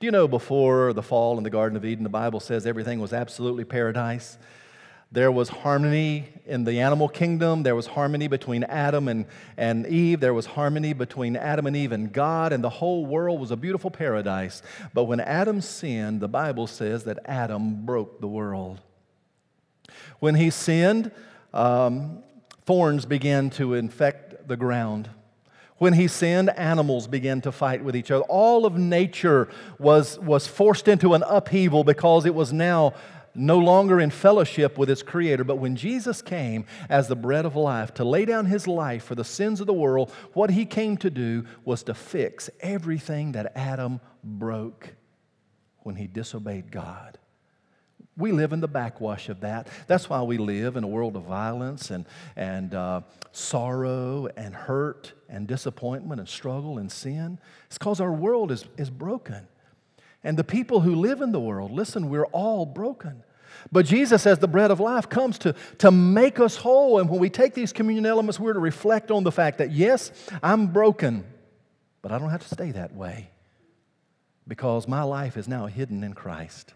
Do 0.00 0.06
you 0.06 0.10
know 0.10 0.28
before 0.28 0.92
the 0.92 1.02
fall 1.02 1.38
in 1.38 1.44
the 1.44 1.50
Garden 1.50 1.76
of 1.76 1.84
Eden, 1.84 2.04
the 2.04 2.10
Bible 2.10 2.40
says 2.40 2.66
everything 2.66 3.00
was 3.00 3.12
absolutely 3.12 3.64
paradise? 3.64 4.38
There 5.10 5.30
was 5.30 5.50
harmony 5.50 6.28
in 6.46 6.64
the 6.64 6.80
animal 6.80 7.06
kingdom. 7.06 7.64
There 7.64 7.74
was 7.74 7.86
harmony 7.86 8.28
between 8.28 8.64
Adam 8.64 9.08
and, 9.08 9.26
and 9.58 9.86
Eve. 9.86 10.20
There 10.20 10.32
was 10.32 10.46
harmony 10.46 10.94
between 10.94 11.36
Adam 11.36 11.66
and 11.66 11.76
Eve 11.76 11.92
and 11.92 12.10
God, 12.10 12.52
and 12.52 12.64
the 12.64 12.70
whole 12.70 13.04
world 13.04 13.38
was 13.38 13.50
a 13.50 13.56
beautiful 13.56 13.90
paradise. 13.90 14.62
But 14.94 15.04
when 15.04 15.20
Adam 15.20 15.60
sinned, 15.60 16.20
the 16.20 16.28
Bible 16.28 16.66
says 16.66 17.04
that 17.04 17.18
Adam 17.26 17.84
broke 17.84 18.20
the 18.22 18.26
world. 18.26 18.80
When 20.18 20.34
he 20.34 20.48
sinned, 20.48 21.10
um, 21.52 22.22
thorns 22.64 23.06
began 23.06 23.50
to 23.50 23.74
infect 23.74 24.48
the 24.48 24.56
ground. 24.56 25.08
When 25.78 25.94
he 25.94 26.06
sinned, 26.06 26.50
animals 26.50 27.08
began 27.08 27.40
to 27.40 27.50
fight 27.50 27.82
with 27.82 27.96
each 27.96 28.10
other. 28.10 28.22
All 28.28 28.66
of 28.66 28.78
nature 28.78 29.48
was, 29.78 30.18
was 30.20 30.46
forced 30.46 30.86
into 30.86 31.14
an 31.14 31.24
upheaval 31.26 31.82
because 31.82 32.24
it 32.24 32.34
was 32.34 32.52
now 32.52 32.94
no 33.34 33.58
longer 33.58 34.00
in 34.00 34.10
fellowship 34.10 34.78
with 34.78 34.90
its 34.90 35.02
creator. 35.02 35.42
But 35.42 35.56
when 35.56 35.74
Jesus 35.74 36.22
came 36.22 36.66
as 36.88 37.08
the 37.08 37.16
bread 37.16 37.44
of 37.44 37.56
life 37.56 37.94
to 37.94 38.04
lay 38.04 38.24
down 38.24 38.46
his 38.46 38.68
life 38.68 39.04
for 39.04 39.14
the 39.14 39.24
sins 39.24 39.60
of 39.60 39.66
the 39.66 39.72
world, 39.72 40.12
what 40.34 40.50
he 40.50 40.66
came 40.66 40.96
to 40.98 41.10
do 41.10 41.44
was 41.64 41.82
to 41.84 41.94
fix 41.94 42.48
everything 42.60 43.32
that 43.32 43.52
Adam 43.56 44.00
broke 44.22 44.94
when 45.78 45.96
he 45.96 46.06
disobeyed 46.06 46.70
God. 46.70 47.18
We 48.16 48.30
live 48.32 48.52
in 48.52 48.60
the 48.60 48.68
backwash 48.68 49.28
of 49.30 49.40
that. 49.40 49.68
That's 49.86 50.10
why 50.10 50.20
we 50.22 50.36
live 50.36 50.76
in 50.76 50.84
a 50.84 50.88
world 50.88 51.16
of 51.16 51.22
violence 51.22 51.90
and, 51.90 52.04
and 52.36 52.74
uh, 52.74 53.00
sorrow 53.32 54.28
and 54.36 54.54
hurt 54.54 55.12
and 55.30 55.46
disappointment 55.48 56.20
and 56.20 56.28
struggle 56.28 56.76
and 56.76 56.92
sin. 56.92 57.38
It's 57.66 57.78
because 57.78 58.00
our 58.00 58.12
world 58.12 58.52
is, 58.52 58.66
is 58.76 58.90
broken. 58.90 59.48
And 60.22 60.36
the 60.36 60.44
people 60.44 60.80
who 60.80 60.94
live 60.94 61.22
in 61.22 61.32
the 61.32 61.40
world, 61.40 61.70
listen, 61.70 62.10
we're 62.10 62.26
all 62.26 62.66
broken. 62.66 63.24
But 63.70 63.86
Jesus, 63.86 64.26
as 64.26 64.38
the 64.38 64.48
bread 64.48 64.70
of 64.70 64.78
life, 64.78 65.08
comes 65.08 65.38
to, 65.38 65.54
to 65.78 65.90
make 65.90 66.38
us 66.38 66.56
whole. 66.56 66.98
And 66.98 67.08
when 67.08 67.18
we 67.18 67.30
take 67.30 67.54
these 67.54 67.72
communion 67.72 68.06
elements, 68.06 68.38
we're 68.38 68.52
to 68.52 68.60
reflect 68.60 69.10
on 69.10 69.24
the 69.24 69.32
fact 69.32 69.58
that, 69.58 69.72
yes, 69.72 70.12
I'm 70.42 70.66
broken, 70.68 71.24
but 72.02 72.12
I 72.12 72.18
don't 72.18 72.30
have 72.30 72.46
to 72.46 72.54
stay 72.54 72.72
that 72.72 72.94
way 72.94 73.30
because 74.46 74.86
my 74.86 75.02
life 75.02 75.36
is 75.36 75.48
now 75.48 75.66
hidden 75.66 76.02
in 76.04 76.12
Christ. 76.12 76.74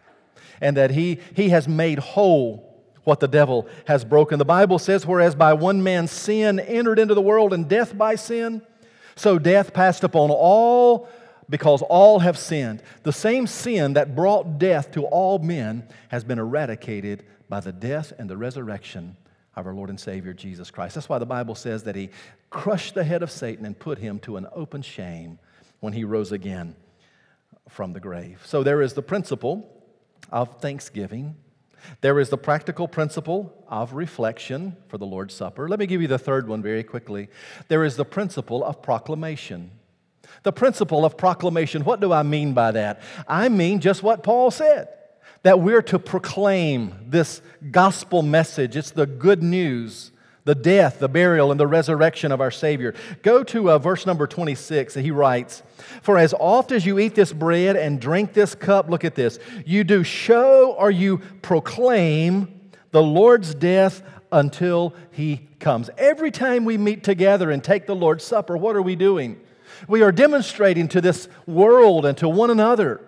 And 0.61 0.77
that 0.77 0.91
He, 0.91 1.21
he 1.35 1.51
has 1.51 1.69
made 1.69 1.99
whole 1.99 2.67
what 3.05 3.21
the 3.21 3.29
devil 3.29 3.69
has 3.87 4.05
broken. 4.05 4.39
The 4.39 4.45
Bible 4.45 4.81
says, 4.81 5.07
whereas 5.07 5.37
by 5.37 5.53
one 5.53 5.83
man's 5.83 6.11
sin 6.11 6.59
entered 6.59 6.99
into 6.99 7.15
the 7.15 7.23
world 7.23 7.53
and 7.53 7.69
death 7.69 7.97
by 7.97 8.17
sin, 8.17 8.63
so 9.15 9.39
death 9.39 9.73
passed 9.73 10.03
upon 10.03 10.31
all 10.31 11.09
because 11.49 11.83
all 11.83 12.19
have 12.19 12.37
sinned. 12.37 12.83
The 13.05 13.13
same 13.13 13.47
sin 13.47 13.93
that 13.93 14.17
brought 14.17 14.59
death 14.59 14.91
to 14.93 15.05
all 15.05 15.39
men 15.39 15.87
has 16.09 16.25
been 16.25 16.41
eradicated 16.41 17.25
by 17.49 17.61
the 17.61 17.73
death 17.73 18.13
and 18.19 18.29
the 18.29 18.37
resurrection 18.37 19.17
of 19.55 19.67
our 19.67 19.75
Lord 19.75 19.89
and 19.89 19.99
Savior 19.99 20.33
Jesus 20.33 20.71
Christ. 20.73 20.97
That's 20.97 21.09
why 21.09 21.19
the 21.19 21.27
Bible 21.27 21.55
says 21.55 21.85
that 21.85 21.95
He 21.95 22.11
crushed 22.51 22.95
the 22.95 23.05
head 23.05 23.23
of 23.23 23.31
Satan 23.31 23.65
and 23.65 23.79
put 23.79 23.99
him 23.99 24.19
to 24.21 24.37
an 24.37 24.49
open 24.53 24.83
shame 24.83 25.39
when 25.81 25.93
He 25.93 26.05
rose 26.05 26.33
again 26.33 26.75
from 27.69 27.93
the 27.93 28.01
grave. 28.01 28.43
So 28.45 28.63
there 28.63 28.83
is 28.83 28.95
the 28.95 29.03
principle 29.03 29.76
of 30.31 30.61
thanksgiving. 30.61 31.37
There 32.01 32.19
is 32.19 32.31
the 32.31 32.39
practical 32.39 32.89
principle 32.89 33.65
of 33.69 33.93
reflection 33.93 34.77
for 34.89 34.99
the 34.99 35.07
Lord's 35.07 35.35
Supper. 35.35 35.69
Let 35.69 35.79
me 35.79 35.87
give 35.87 36.03
you 36.03 36.09
the 36.09 36.19
third 36.19 36.49
one 36.49 36.63
very 36.63 36.83
quickly. 36.83 37.29
There 37.69 37.85
is 37.85 37.97
the 37.97 38.05
principle 38.05 38.65
of 38.65 38.83
proclamation. 38.83 39.71
The 40.43 40.53
principle 40.53 41.05
of 41.05 41.17
proclamation. 41.17 41.85
What 41.85 42.01
do 42.01 42.13
I 42.13 42.23
mean 42.23 42.53
by 42.53 42.73
that? 42.73 43.01
I 43.29 43.49
mean 43.49 43.81
just 43.81 44.03
what 44.03 44.23
Paul 44.23 44.51
said 44.51 44.89
that 45.43 45.61
we're 45.61 45.83
to 45.83 45.99
proclaim 45.99 46.93
this 47.07 47.41
gospel 47.71 48.23
message. 48.23 48.77
It's 48.77 48.91
the 48.91 49.07
good 49.07 49.43
news, 49.43 50.11
the 50.47 50.55
death, 50.55 51.01
the 51.01 51.09
burial, 51.09 51.51
and 51.51 51.59
the 51.59 51.67
resurrection 51.67 52.31
of 52.31 52.41
our 52.41 52.53
Savior. 52.53 52.95
Go 53.23 53.43
to 53.43 53.73
uh, 53.73 53.79
verse 53.79 54.07
number 54.07 54.29
26. 54.29 54.95
He 54.95 55.11
writes, 55.11 55.63
For 56.03 56.17
as 56.17 56.33
oft 56.39 56.71
as 56.71 56.87
you 56.87 57.01
eat 57.01 57.17
this 57.17 57.33
bread 57.33 57.75
and 57.77 58.01
drink 58.01 58.33
this 58.33 58.55
cup, 58.55 58.89
look 58.89 59.05
at 59.05 59.17
this, 59.17 59.41
you 59.67 59.83
do 59.83 60.05
show 60.05 60.73
or 60.79 60.91
you 60.91 61.19
proclaim 61.43 62.71
the 62.93 63.03
Lord's 63.03 63.57
death 63.57 64.03
until 64.31 64.95
he 65.11 65.49
comes. 65.59 65.91
Every 65.99 66.31
time 66.31 66.65
we 66.65 66.79
meet 66.79 67.03
together 67.03 67.51
and 67.51 67.63
take 67.63 67.87
the 67.87 67.97
Lord's 67.97 68.23
Supper, 68.23 68.57
what 68.57 68.77
are 68.77 68.83
we 68.83 68.95
doing? 68.95 69.41
We 69.89 70.03
are 70.03 70.13
demonstrating 70.13 70.87
to 70.89 71.01
this 71.01 71.29
world 71.47 72.07
and 72.07 72.17
to 72.19 72.29
one 72.29 72.51
another 72.51 73.01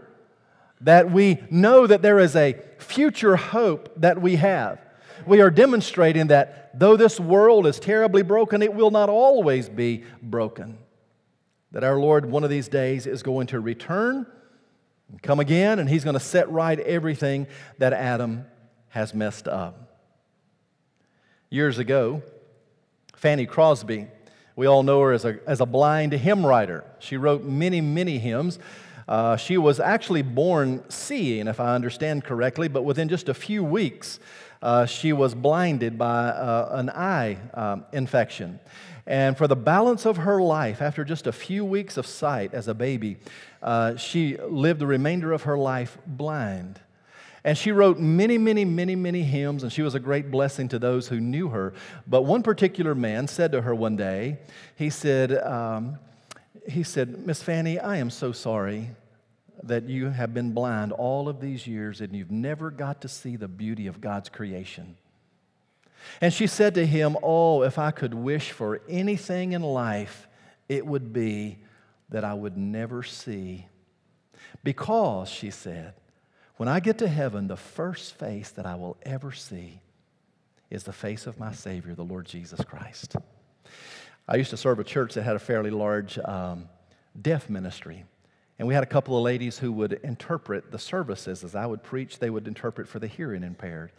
that 0.80 1.12
we 1.12 1.38
know 1.50 1.86
that 1.86 2.02
there 2.02 2.18
is 2.18 2.34
a 2.34 2.60
future 2.78 3.36
hope 3.36 3.92
that 3.96 4.20
we 4.20 4.36
have. 4.36 4.80
We 5.28 5.40
are 5.40 5.50
demonstrating 5.50 6.28
that 6.28 6.78
though 6.78 6.96
this 6.96 7.20
world 7.20 7.66
is 7.66 7.78
terribly 7.78 8.22
broken, 8.22 8.62
it 8.62 8.74
will 8.74 8.90
not 8.90 9.08
always 9.08 9.68
be 9.68 10.04
broken. 10.22 10.78
That 11.72 11.84
our 11.84 11.98
Lord, 11.98 12.26
one 12.26 12.44
of 12.44 12.50
these 12.50 12.68
days, 12.68 13.06
is 13.06 13.22
going 13.22 13.48
to 13.48 13.60
return 13.60 14.26
and 15.10 15.22
come 15.22 15.38
again, 15.38 15.78
and 15.78 15.88
He's 15.88 16.04
going 16.04 16.14
to 16.14 16.20
set 16.20 16.50
right 16.50 16.78
everything 16.80 17.46
that 17.78 17.92
Adam 17.92 18.46
has 18.88 19.14
messed 19.14 19.46
up. 19.46 20.00
Years 21.50 21.78
ago, 21.78 22.22
Fanny 23.14 23.46
Crosby 23.46 24.08
we 24.58 24.66
all 24.66 24.82
know 24.82 25.00
her 25.02 25.12
as 25.12 25.24
a, 25.24 25.38
as 25.46 25.60
a 25.60 25.66
blind 25.66 26.12
hymn 26.12 26.44
writer. 26.44 26.84
She 26.98 27.16
wrote 27.16 27.44
many, 27.44 27.80
many 27.80 28.18
hymns. 28.18 28.58
Uh, 29.06 29.36
she 29.36 29.56
was 29.56 29.78
actually 29.78 30.22
born 30.22 30.82
seeing, 30.88 31.46
if 31.46 31.60
I 31.60 31.76
understand 31.76 32.24
correctly, 32.24 32.66
but 32.66 32.82
within 32.82 33.08
just 33.08 33.28
a 33.28 33.34
few 33.34 33.62
weeks, 33.62 34.18
uh, 34.62 34.86
she 34.86 35.12
was 35.12 35.34
blinded 35.34 35.98
by 35.98 36.28
uh, 36.28 36.70
an 36.72 36.90
eye 36.90 37.38
um, 37.54 37.84
infection. 37.92 38.58
And 39.06 39.38
for 39.38 39.46
the 39.46 39.56
balance 39.56 40.04
of 40.04 40.18
her 40.18 40.42
life, 40.42 40.82
after 40.82 41.04
just 41.04 41.26
a 41.26 41.32
few 41.32 41.64
weeks 41.64 41.96
of 41.96 42.06
sight 42.06 42.52
as 42.52 42.68
a 42.68 42.74
baby, 42.74 43.16
uh, 43.62 43.96
she 43.96 44.36
lived 44.36 44.80
the 44.80 44.86
remainder 44.86 45.32
of 45.32 45.42
her 45.44 45.56
life 45.56 45.96
blind. 46.06 46.78
And 47.44 47.56
she 47.56 47.72
wrote 47.72 47.98
many, 47.98 48.36
many, 48.36 48.66
many, 48.66 48.94
many 48.96 49.22
hymns, 49.22 49.62
and 49.62 49.72
she 49.72 49.80
was 49.80 49.94
a 49.94 50.00
great 50.00 50.30
blessing 50.30 50.68
to 50.68 50.78
those 50.78 51.08
who 51.08 51.20
knew 51.20 51.48
her. 51.48 51.72
But 52.06 52.22
one 52.22 52.42
particular 52.42 52.94
man 52.94 53.28
said 53.28 53.52
to 53.52 53.62
her 53.62 53.74
one 53.74 53.96
day, 53.96 54.38
he 54.76 54.90
said, 54.90 55.32
um, 55.38 55.98
he 56.68 56.82
said, 56.82 57.26
Miss 57.26 57.42
Fanny, 57.42 57.78
I 57.78 57.96
am 57.96 58.10
so 58.10 58.32
sorry 58.32 58.90
that 59.62 59.88
you 59.88 60.10
have 60.10 60.32
been 60.32 60.52
blind 60.52 60.92
all 60.92 61.28
of 61.28 61.40
these 61.40 61.66
years 61.66 62.00
and 62.00 62.14
you've 62.14 62.30
never 62.30 62.70
got 62.70 63.00
to 63.02 63.08
see 63.08 63.36
the 63.36 63.48
beauty 63.48 63.86
of 63.86 64.00
God's 64.00 64.28
creation. 64.28 64.96
And 66.20 66.32
she 66.32 66.46
said 66.46 66.74
to 66.74 66.86
him, 66.86 67.16
Oh, 67.22 67.62
if 67.62 67.78
I 67.78 67.90
could 67.90 68.14
wish 68.14 68.52
for 68.52 68.80
anything 68.88 69.52
in 69.52 69.62
life, 69.62 70.28
it 70.68 70.86
would 70.86 71.12
be 71.12 71.58
that 72.10 72.24
I 72.24 72.34
would 72.34 72.56
never 72.56 73.02
see. 73.02 73.66
Because, 74.64 75.28
she 75.28 75.50
said, 75.50 75.94
when 76.56 76.68
I 76.68 76.80
get 76.80 76.98
to 76.98 77.08
heaven, 77.08 77.46
the 77.46 77.56
first 77.56 78.14
face 78.14 78.50
that 78.50 78.66
I 78.66 78.74
will 78.74 78.96
ever 79.02 79.32
see 79.32 79.80
is 80.70 80.84
the 80.84 80.92
face 80.92 81.26
of 81.26 81.38
my 81.38 81.52
Savior, 81.52 81.94
the 81.94 82.04
Lord 82.04 82.26
Jesus 82.26 82.60
Christ. 82.62 83.16
I 84.26 84.36
used 84.36 84.50
to 84.50 84.56
serve 84.56 84.78
a 84.78 84.84
church 84.84 85.14
that 85.14 85.22
had 85.22 85.36
a 85.36 85.38
fairly 85.38 85.70
large 85.70 86.18
um, 86.18 86.68
deaf 87.20 87.48
ministry. 87.48 88.04
And 88.58 88.66
we 88.66 88.74
had 88.74 88.82
a 88.82 88.86
couple 88.86 89.16
of 89.16 89.22
ladies 89.22 89.60
who 89.60 89.70
would 89.72 89.92
interpret 90.02 90.72
the 90.72 90.80
services. 90.80 91.44
As 91.44 91.54
I 91.54 91.64
would 91.64 91.84
preach, 91.84 92.18
they 92.18 92.28
would 92.28 92.48
interpret 92.48 92.88
for 92.88 92.98
the 92.98 93.06
hearing 93.06 93.44
impaired. 93.44 93.92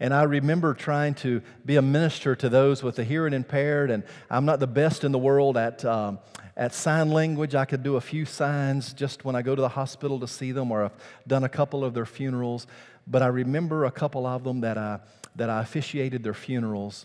And 0.00 0.14
I 0.14 0.22
remember 0.22 0.72
trying 0.72 1.14
to 1.16 1.42
be 1.66 1.76
a 1.76 1.82
minister 1.82 2.34
to 2.36 2.48
those 2.48 2.82
with 2.82 2.96
the 2.96 3.04
hearing 3.04 3.34
impaired. 3.34 3.90
And 3.90 4.04
I'm 4.30 4.46
not 4.46 4.58
the 4.58 4.66
best 4.66 5.04
in 5.04 5.12
the 5.12 5.18
world 5.18 5.58
at, 5.58 5.84
um, 5.84 6.18
at 6.56 6.72
sign 6.72 7.10
language. 7.10 7.54
I 7.54 7.66
could 7.66 7.82
do 7.82 7.96
a 7.96 8.00
few 8.00 8.24
signs 8.24 8.94
just 8.94 9.26
when 9.26 9.36
I 9.36 9.42
go 9.42 9.54
to 9.54 9.60
the 9.60 9.68
hospital 9.68 10.18
to 10.20 10.28
see 10.28 10.50
them, 10.50 10.72
or 10.72 10.84
I've 10.84 10.96
done 11.26 11.44
a 11.44 11.50
couple 11.50 11.84
of 11.84 11.92
their 11.92 12.06
funerals. 12.06 12.66
But 13.06 13.20
I 13.22 13.26
remember 13.26 13.84
a 13.84 13.90
couple 13.90 14.26
of 14.26 14.44
them 14.44 14.62
that 14.62 14.78
I, 14.78 15.00
that 15.34 15.50
I 15.50 15.60
officiated 15.60 16.22
their 16.22 16.34
funerals. 16.34 17.04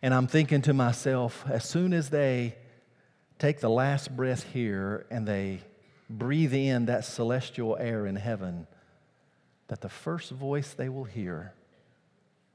And 0.00 0.14
I'm 0.14 0.28
thinking 0.28 0.62
to 0.62 0.72
myself, 0.72 1.44
as 1.46 1.68
soon 1.68 1.92
as 1.92 2.08
they 2.08 2.56
take 3.38 3.60
the 3.60 3.68
last 3.68 4.16
breath 4.16 4.44
here 4.54 5.04
and 5.10 5.28
they 5.28 5.60
breathe 6.08 6.54
in 6.54 6.86
that 6.86 7.04
celestial 7.04 7.76
air 7.78 8.06
in 8.06 8.16
heaven, 8.16 8.66
that 9.68 9.80
the 9.80 9.88
first 9.88 10.30
voice 10.30 10.72
they 10.74 10.88
will 10.88 11.04
hear 11.04 11.52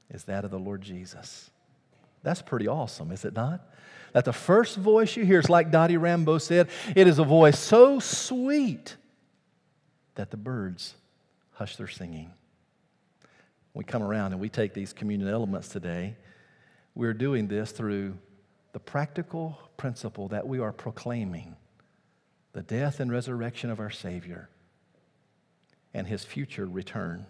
is 0.10 0.24
that 0.26 0.46
of 0.46 0.52
the 0.52 0.60
Lord 0.60 0.82
Jesus. 0.82 1.50
That's 2.24 2.42
pretty 2.42 2.68
awesome, 2.68 3.12
is 3.12 3.26
it 3.26 3.34
not? 3.34 3.62
That 4.14 4.26
the 4.26 4.34
first 4.34 4.78
voice 4.78 5.16
you 5.16 5.26
hear 5.26 5.40
is 5.40 5.50
like 5.50 5.72
Dottie 5.72 5.98
Rambo 5.98 6.38
said, 6.40 6.70
it 6.96 7.08
is 7.08 7.20
a 7.20 7.24
voice 7.24 7.60
so 7.60 8.00
sweet 8.00 8.96
that 10.16 10.32
the 10.32 10.38
birds 10.38 10.96
hush 11.54 11.76
their 11.76 11.88
singing. 11.88 12.32
We 13.74 13.84
come 13.84 14.02
around 14.04 14.34
and 14.34 14.42
we 14.42 14.50
take 14.50 14.74
these 14.74 14.94
communion 14.94 15.30
elements 15.30 15.70
today. 15.70 16.16
We're 16.96 17.14
doing 17.14 17.48
this 17.48 17.72
through 17.72 18.18
the 18.74 18.80
practical 18.80 19.58
principle 19.78 20.28
that 20.30 20.48
we 20.48 20.60
are 20.60 20.74
proclaiming 20.74 21.56
the 22.54 22.62
death 22.62 23.00
and 23.00 23.12
resurrection 23.12 23.70
of 23.70 23.80
our 23.80 23.90
Savior 23.90 24.50
and 25.94 26.08
his 26.08 26.24
future 26.24 26.66
return. 26.66 27.26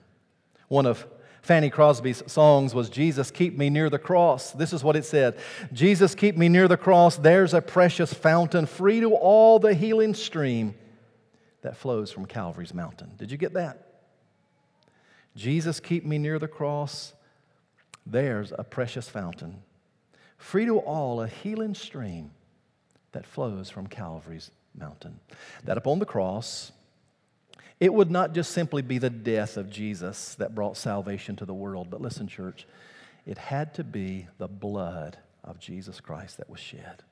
One 0.68 0.86
of 0.86 1.06
Fanny 1.42 1.70
Crosby's 1.70 2.24
songs 2.28 2.74
was 2.76 2.90
Jesus, 2.90 3.32
keep 3.32 3.58
me 3.58 3.70
near 3.70 3.90
the 3.90 4.00
cross. 4.00 4.52
This 4.52 4.74
is 4.74 4.84
what 4.84 4.96
it 4.96 5.06
said 5.06 5.38
Jesus, 5.72 6.16
keep 6.16 6.38
me 6.38 6.50
near 6.50 6.68
the 6.68 6.78
cross. 6.78 7.18
There's 7.18 7.54
a 7.54 7.62
precious 7.62 8.14
fountain, 8.14 8.66
free 8.66 9.00
to 9.00 9.14
all 9.14 9.60
the 9.60 9.74
healing 9.74 10.14
stream 10.14 10.76
that 11.62 11.78
flows 11.78 12.12
from 12.12 12.26
Calvary's 12.26 12.74
mountain. 12.74 13.12
Did 13.18 13.32
you 13.32 13.38
get 13.38 13.54
that? 13.54 13.86
Jesus, 15.36 15.80
keep 15.80 16.06
me 16.06 16.18
near 16.18 16.40
the 16.40 16.48
cross. 16.48 17.14
There's 18.06 18.52
a 18.58 18.64
precious 18.64 19.08
fountain, 19.08 19.62
free 20.38 20.66
to 20.66 20.80
all 20.80 21.22
a 21.22 21.28
healing 21.28 21.76
stream 21.76 22.32
that 23.12 23.26
flows 23.26 23.70
from 23.70 23.88
Calvary's 23.88 24.52
mountain. 24.80 25.20
That 25.66 25.78
upon 25.78 26.00
the 26.00 26.06
cross, 26.06 26.72
it 27.80 27.94
would 27.94 28.12
not 28.12 28.34
just 28.34 28.52
simply 28.52 28.82
be 28.82 28.98
the 28.98 29.10
death 29.10 29.58
of 29.58 29.70
Jesus 29.70 30.36
that 30.36 30.56
brought 30.56 30.78
salvation 30.78 31.36
to 31.38 31.46
the 31.46 31.54
world, 31.54 31.90
but 31.90 32.02
listen, 32.02 32.28
church, 32.28 32.68
it 33.26 33.38
had 33.38 33.74
to 33.76 33.84
be 33.84 34.28
the 34.38 34.48
blood 34.48 35.18
of 35.44 35.60
Jesus 35.60 36.00
Christ 36.00 36.38
that 36.38 36.50
was 36.50 36.60
shed. 36.60 37.04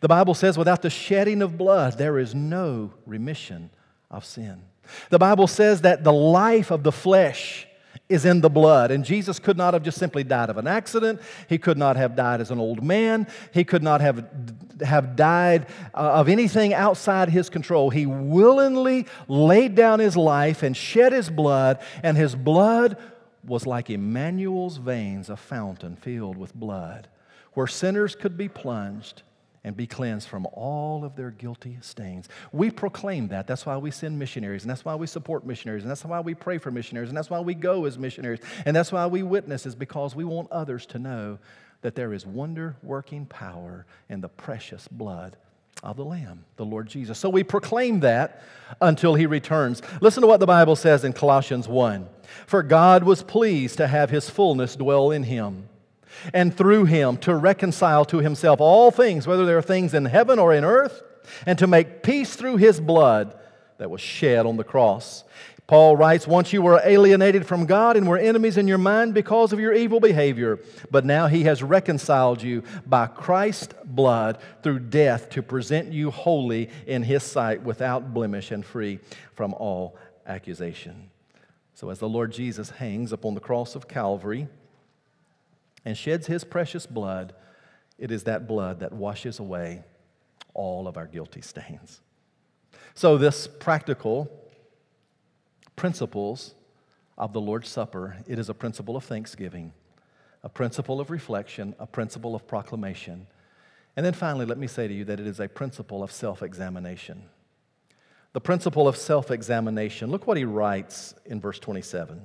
The 0.00 0.08
Bible 0.08 0.34
says, 0.34 0.58
without 0.58 0.82
the 0.82 0.90
shedding 0.90 1.42
of 1.42 1.56
blood, 1.56 1.96
there 1.98 2.18
is 2.18 2.34
no 2.34 2.92
remission 3.06 3.70
of 4.10 4.24
sin. 4.24 4.62
The 5.08 5.18
Bible 5.18 5.46
says 5.46 5.82
that 5.82 6.04
the 6.04 6.12
life 6.12 6.70
of 6.70 6.82
the 6.82 6.92
flesh 6.92 7.66
is 8.08 8.24
in 8.24 8.40
the 8.40 8.50
blood. 8.50 8.90
And 8.90 9.04
Jesus 9.04 9.38
could 9.38 9.56
not 9.56 9.74
have 9.74 9.82
just 9.82 9.98
simply 9.98 10.24
died 10.24 10.50
of 10.50 10.58
an 10.58 10.66
accident. 10.66 11.20
He 11.48 11.58
could 11.58 11.78
not 11.78 11.96
have 11.96 12.16
died 12.16 12.40
as 12.40 12.50
an 12.50 12.58
old 12.58 12.82
man. 12.82 13.26
He 13.52 13.64
could 13.64 13.82
not 13.82 14.00
have, 14.00 14.26
have 14.82 15.16
died 15.16 15.66
uh, 15.94 16.12
of 16.14 16.28
anything 16.28 16.74
outside 16.74 17.28
his 17.28 17.48
control. 17.48 17.90
He 17.90 18.06
willingly 18.06 19.06
laid 19.28 19.74
down 19.74 20.00
his 20.00 20.16
life 20.16 20.62
and 20.62 20.76
shed 20.76 21.12
his 21.12 21.30
blood, 21.30 21.80
and 22.02 22.16
his 22.16 22.34
blood 22.34 22.96
was 23.44 23.66
like 23.66 23.88
Emmanuel's 23.88 24.76
veins, 24.76 25.30
a 25.30 25.36
fountain 25.36 25.96
filled 25.96 26.36
with 26.36 26.54
blood, 26.54 27.08
where 27.54 27.66
sinners 27.66 28.14
could 28.14 28.36
be 28.36 28.48
plunged 28.48 29.22
and 29.64 29.76
be 29.76 29.86
cleansed 29.86 30.28
from 30.28 30.46
all 30.52 31.04
of 31.04 31.16
their 31.16 31.30
guilty 31.30 31.78
stains. 31.82 32.28
We 32.52 32.70
proclaim 32.70 33.28
that. 33.28 33.46
That's 33.46 33.66
why 33.66 33.76
we 33.76 33.90
send 33.90 34.18
missionaries, 34.18 34.62
and 34.62 34.70
that's 34.70 34.84
why 34.84 34.94
we 34.94 35.06
support 35.06 35.44
missionaries, 35.44 35.82
and 35.82 35.90
that's 35.90 36.04
why 36.04 36.20
we 36.20 36.34
pray 36.34 36.58
for 36.58 36.70
missionaries, 36.70 37.10
and 37.10 37.16
that's 37.16 37.30
why 37.30 37.40
we 37.40 37.54
go 37.54 37.84
as 37.84 37.98
missionaries, 37.98 38.40
and 38.64 38.74
that's 38.74 38.92
why 38.92 39.06
we 39.06 39.22
witness, 39.22 39.66
is 39.66 39.74
because 39.74 40.16
we 40.16 40.24
want 40.24 40.50
others 40.50 40.86
to 40.86 40.98
know 40.98 41.38
that 41.82 41.94
there 41.94 42.12
is 42.12 42.26
wonder 42.26 42.76
working 42.82 43.26
power 43.26 43.86
in 44.08 44.20
the 44.20 44.28
precious 44.28 44.88
blood 44.88 45.36
of 45.82 45.96
the 45.96 46.04
Lamb, 46.04 46.44
the 46.56 46.64
Lord 46.64 46.88
Jesus. 46.88 47.18
So 47.18 47.30
we 47.30 47.42
proclaim 47.42 48.00
that 48.00 48.42
until 48.80 49.14
he 49.14 49.26
returns. 49.26 49.80
Listen 50.00 50.20
to 50.22 50.26
what 50.26 50.40
the 50.40 50.46
Bible 50.46 50.76
says 50.76 51.04
in 51.04 51.12
Colossians 51.12 51.66
1 51.66 52.06
For 52.46 52.62
God 52.62 53.04
was 53.04 53.22
pleased 53.22 53.78
to 53.78 53.86
have 53.86 54.10
his 54.10 54.28
fullness 54.28 54.76
dwell 54.76 55.10
in 55.10 55.22
him 55.22 55.69
and 56.32 56.56
through 56.56 56.84
him 56.84 57.16
to 57.18 57.34
reconcile 57.34 58.04
to 58.06 58.18
himself 58.18 58.60
all 58.60 58.90
things, 58.90 59.26
whether 59.26 59.46
there 59.46 59.58
are 59.58 59.62
things 59.62 59.94
in 59.94 60.04
heaven 60.06 60.38
or 60.38 60.52
in 60.52 60.64
earth, 60.64 61.02
and 61.46 61.58
to 61.58 61.66
make 61.66 62.02
peace 62.02 62.36
through 62.36 62.56
his 62.56 62.80
blood 62.80 63.38
that 63.78 63.90
was 63.90 64.00
shed 64.00 64.46
on 64.46 64.56
the 64.56 64.64
cross. 64.64 65.24
Paul 65.70 65.96
writes, 65.96 66.26
Once 66.26 66.52
you 66.52 66.62
were 66.62 66.80
alienated 66.84 67.46
from 67.46 67.64
God 67.64 67.96
and 67.96 68.08
were 68.08 68.18
enemies 68.18 68.56
in 68.56 68.66
your 68.66 68.76
mind 68.76 69.14
because 69.14 69.52
of 69.52 69.60
your 69.60 69.72
evil 69.72 70.00
behavior, 70.00 70.58
but 70.90 71.04
now 71.04 71.28
he 71.28 71.44
has 71.44 71.62
reconciled 71.62 72.42
you 72.42 72.64
by 72.84 73.06
Christ's 73.06 73.72
blood 73.84 74.38
through 74.64 74.80
death 74.80 75.30
to 75.30 75.44
present 75.44 75.92
you 75.92 76.10
holy 76.10 76.70
in 76.88 77.04
his 77.04 77.22
sight 77.22 77.62
without 77.62 78.12
blemish 78.12 78.50
and 78.50 78.66
free 78.66 78.98
from 79.36 79.54
all 79.54 79.96
accusation. 80.26 81.08
So, 81.74 81.88
as 81.88 82.00
the 82.00 82.08
Lord 82.08 82.32
Jesus 82.32 82.70
hangs 82.70 83.12
upon 83.12 83.34
the 83.34 83.40
cross 83.40 83.76
of 83.76 83.86
Calvary, 83.86 84.48
and 85.84 85.96
sheds 85.96 86.26
his 86.26 86.44
precious 86.44 86.86
blood, 86.86 87.34
it 87.98 88.10
is 88.10 88.24
that 88.24 88.46
blood 88.46 88.80
that 88.80 88.92
washes 88.92 89.38
away 89.38 89.84
all 90.54 90.88
of 90.88 90.96
our 90.96 91.06
guilty 91.06 91.40
stains. 91.40 92.00
So, 92.94 93.16
this 93.16 93.46
practical 93.46 94.30
principles 95.76 96.54
of 97.16 97.32
the 97.32 97.40
Lord's 97.40 97.68
Supper, 97.68 98.16
it 98.26 98.38
is 98.38 98.48
a 98.48 98.54
principle 98.54 98.96
of 98.96 99.04
thanksgiving, 99.04 99.72
a 100.42 100.48
principle 100.48 101.00
of 101.00 101.10
reflection, 101.10 101.74
a 101.78 101.86
principle 101.86 102.34
of 102.34 102.46
proclamation. 102.46 103.26
And 103.96 104.06
then 104.06 104.12
finally, 104.12 104.46
let 104.46 104.58
me 104.58 104.66
say 104.66 104.88
to 104.88 104.94
you 104.94 105.04
that 105.04 105.20
it 105.20 105.26
is 105.26 105.40
a 105.40 105.48
principle 105.48 106.02
of 106.02 106.10
self 106.10 106.42
examination. 106.42 107.22
The 108.32 108.40
principle 108.40 108.88
of 108.88 108.96
self 108.96 109.30
examination. 109.30 110.10
Look 110.10 110.26
what 110.26 110.36
he 110.36 110.44
writes 110.44 111.14
in 111.26 111.40
verse 111.40 111.58
27. 111.58 112.20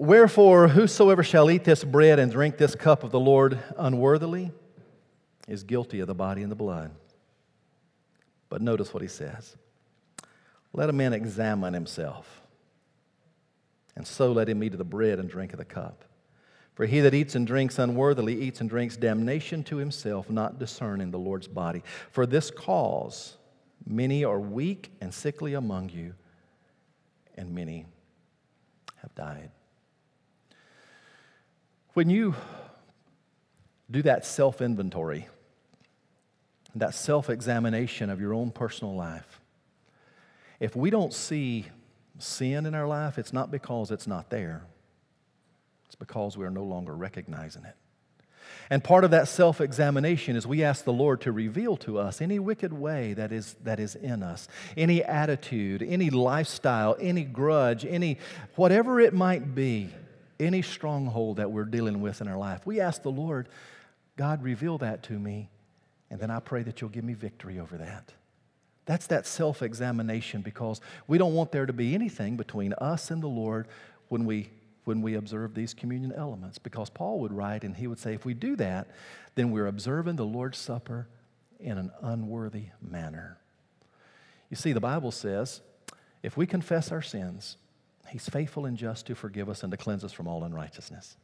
Wherefore, 0.00 0.68
whosoever 0.68 1.24
shall 1.24 1.50
eat 1.50 1.64
this 1.64 1.82
bread 1.82 2.20
and 2.20 2.30
drink 2.30 2.56
this 2.56 2.76
cup 2.76 3.02
of 3.02 3.10
the 3.10 3.18
Lord 3.18 3.58
unworthily 3.76 4.52
is 5.48 5.64
guilty 5.64 5.98
of 5.98 6.06
the 6.06 6.14
body 6.14 6.42
and 6.42 6.52
the 6.52 6.56
blood. 6.56 6.92
But 8.48 8.62
notice 8.62 8.94
what 8.94 9.02
he 9.02 9.08
says 9.08 9.56
Let 10.72 10.88
a 10.88 10.92
man 10.92 11.12
examine 11.12 11.74
himself, 11.74 12.42
and 13.96 14.06
so 14.06 14.30
let 14.30 14.48
him 14.48 14.62
eat 14.62 14.70
of 14.70 14.78
the 14.78 14.84
bread 14.84 15.18
and 15.18 15.28
drink 15.28 15.52
of 15.52 15.58
the 15.58 15.64
cup. 15.64 16.04
For 16.76 16.86
he 16.86 17.00
that 17.00 17.12
eats 17.12 17.34
and 17.34 17.44
drinks 17.44 17.76
unworthily 17.80 18.40
eats 18.40 18.60
and 18.60 18.70
drinks 18.70 18.96
damnation 18.96 19.64
to 19.64 19.78
himself, 19.78 20.30
not 20.30 20.60
discerning 20.60 21.10
the 21.10 21.18
Lord's 21.18 21.48
body. 21.48 21.82
For 22.12 22.24
this 22.24 22.52
cause, 22.52 23.36
many 23.84 24.22
are 24.22 24.38
weak 24.38 24.92
and 25.00 25.12
sickly 25.12 25.54
among 25.54 25.88
you, 25.88 26.14
and 27.34 27.52
many 27.52 27.86
have 29.02 29.12
died. 29.16 29.50
When 31.98 32.10
you 32.10 32.36
do 33.90 34.02
that 34.02 34.24
self 34.24 34.60
inventory, 34.60 35.26
that 36.76 36.94
self 36.94 37.28
examination 37.28 38.08
of 38.08 38.20
your 38.20 38.34
own 38.34 38.52
personal 38.52 38.94
life, 38.94 39.40
if 40.60 40.76
we 40.76 40.90
don't 40.90 41.12
see 41.12 41.66
sin 42.20 42.66
in 42.66 42.76
our 42.76 42.86
life, 42.86 43.18
it's 43.18 43.32
not 43.32 43.50
because 43.50 43.90
it's 43.90 44.06
not 44.06 44.30
there, 44.30 44.62
it's 45.86 45.96
because 45.96 46.36
we 46.36 46.44
are 46.44 46.52
no 46.52 46.62
longer 46.62 46.94
recognizing 46.94 47.64
it. 47.64 47.74
And 48.70 48.84
part 48.84 49.02
of 49.02 49.10
that 49.10 49.26
self 49.26 49.60
examination 49.60 50.36
is 50.36 50.46
we 50.46 50.62
ask 50.62 50.84
the 50.84 50.92
Lord 50.92 51.20
to 51.22 51.32
reveal 51.32 51.76
to 51.78 51.98
us 51.98 52.20
any 52.20 52.38
wicked 52.38 52.72
way 52.72 53.14
that 53.14 53.32
is, 53.32 53.56
that 53.64 53.80
is 53.80 53.96
in 53.96 54.22
us, 54.22 54.46
any 54.76 55.02
attitude, 55.02 55.82
any 55.82 56.10
lifestyle, 56.10 56.96
any 57.00 57.24
grudge, 57.24 57.84
any 57.84 58.18
whatever 58.54 59.00
it 59.00 59.12
might 59.14 59.56
be 59.56 59.90
any 60.40 60.62
stronghold 60.62 61.36
that 61.36 61.50
we're 61.50 61.64
dealing 61.64 62.00
with 62.00 62.20
in 62.20 62.28
our 62.28 62.38
life. 62.38 62.66
We 62.66 62.80
ask 62.80 63.02
the 63.02 63.10
Lord, 63.10 63.48
God, 64.16 64.42
reveal 64.42 64.78
that 64.78 65.02
to 65.04 65.18
me, 65.18 65.50
and 66.10 66.20
then 66.20 66.30
I 66.30 66.40
pray 66.40 66.62
that 66.62 66.80
you'll 66.80 66.90
give 66.90 67.04
me 67.04 67.14
victory 67.14 67.58
over 67.58 67.76
that. 67.78 68.12
That's 68.86 69.06
that 69.08 69.26
self 69.26 69.62
examination 69.62 70.40
because 70.40 70.80
we 71.06 71.18
don't 71.18 71.34
want 71.34 71.52
there 71.52 71.66
to 71.66 71.72
be 71.72 71.94
anything 71.94 72.36
between 72.36 72.72
us 72.74 73.10
and 73.10 73.22
the 73.22 73.28
Lord 73.28 73.68
when 74.08 74.24
we, 74.24 74.50
when 74.84 75.02
we 75.02 75.14
observe 75.14 75.54
these 75.54 75.74
communion 75.74 76.12
elements. 76.12 76.56
Because 76.56 76.88
Paul 76.88 77.20
would 77.20 77.32
write 77.32 77.64
and 77.64 77.76
he 77.76 77.86
would 77.86 77.98
say, 77.98 78.14
if 78.14 78.24
we 78.24 78.32
do 78.32 78.56
that, 78.56 78.88
then 79.34 79.50
we're 79.50 79.66
observing 79.66 80.16
the 80.16 80.24
Lord's 80.24 80.56
Supper 80.56 81.06
in 81.60 81.76
an 81.76 81.90
unworthy 82.00 82.66
manner. 82.80 83.36
You 84.48 84.56
see, 84.56 84.72
the 84.72 84.80
Bible 84.80 85.10
says 85.10 85.60
if 86.22 86.36
we 86.36 86.46
confess 86.46 86.90
our 86.90 87.02
sins, 87.02 87.56
He's 88.10 88.28
faithful 88.28 88.66
and 88.66 88.76
just 88.76 89.06
to 89.06 89.14
forgive 89.14 89.48
us 89.48 89.62
and 89.62 89.70
to 89.70 89.76
cleanse 89.76 90.04
us 90.04 90.12
from 90.12 90.28
all 90.28 90.44
unrighteousness. 90.44 91.16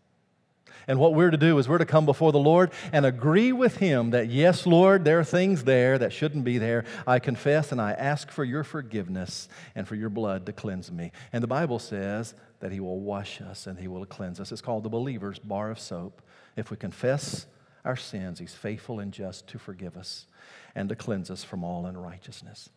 And 0.86 0.98
what 0.98 1.14
we're 1.14 1.30
to 1.30 1.36
do 1.36 1.58
is 1.58 1.68
we're 1.68 1.78
to 1.78 1.86
come 1.86 2.04
before 2.04 2.32
the 2.32 2.38
Lord 2.38 2.70
and 2.92 3.06
agree 3.06 3.52
with 3.52 3.76
Him 3.76 4.10
that, 4.10 4.28
yes, 4.28 4.66
Lord, 4.66 5.04
there 5.04 5.18
are 5.18 5.24
things 5.24 5.64
there 5.64 5.98
that 5.98 6.12
shouldn't 6.12 6.44
be 6.44 6.58
there. 6.58 6.84
I 7.06 7.18
confess 7.18 7.72
and 7.72 7.80
I 7.80 7.92
ask 7.92 8.30
for 8.30 8.44
your 8.44 8.64
forgiveness 8.64 9.48
and 9.74 9.86
for 9.86 9.94
your 9.94 10.10
blood 10.10 10.46
to 10.46 10.52
cleanse 10.52 10.90
me. 10.90 11.12
And 11.32 11.42
the 11.42 11.48
Bible 11.48 11.78
says 11.78 12.34
that 12.60 12.72
He 12.72 12.80
will 12.80 13.00
wash 13.00 13.40
us 13.40 13.66
and 13.66 13.78
He 13.78 13.88
will 13.88 14.04
cleanse 14.04 14.40
us. 14.40 14.52
It's 14.52 14.60
called 14.60 14.82
the 14.82 14.90
believer's 14.90 15.38
bar 15.38 15.70
of 15.70 15.78
soap. 15.78 16.20
If 16.56 16.70
we 16.70 16.76
confess 16.76 17.46
our 17.84 17.96
sins, 17.96 18.38
He's 18.38 18.54
faithful 18.54 19.00
and 19.00 19.12
just 19.12 19.46
to 19.48 19.58
forgive 19.58 19.96
us 19.96 20.26
and 20.74 20.88
to 20.88 20.96
cleanse 20.96 21.30
us 21.30 21.44
from 21.44 21.64
all 21.64 21.86
unrighteousness. 21.86 22.68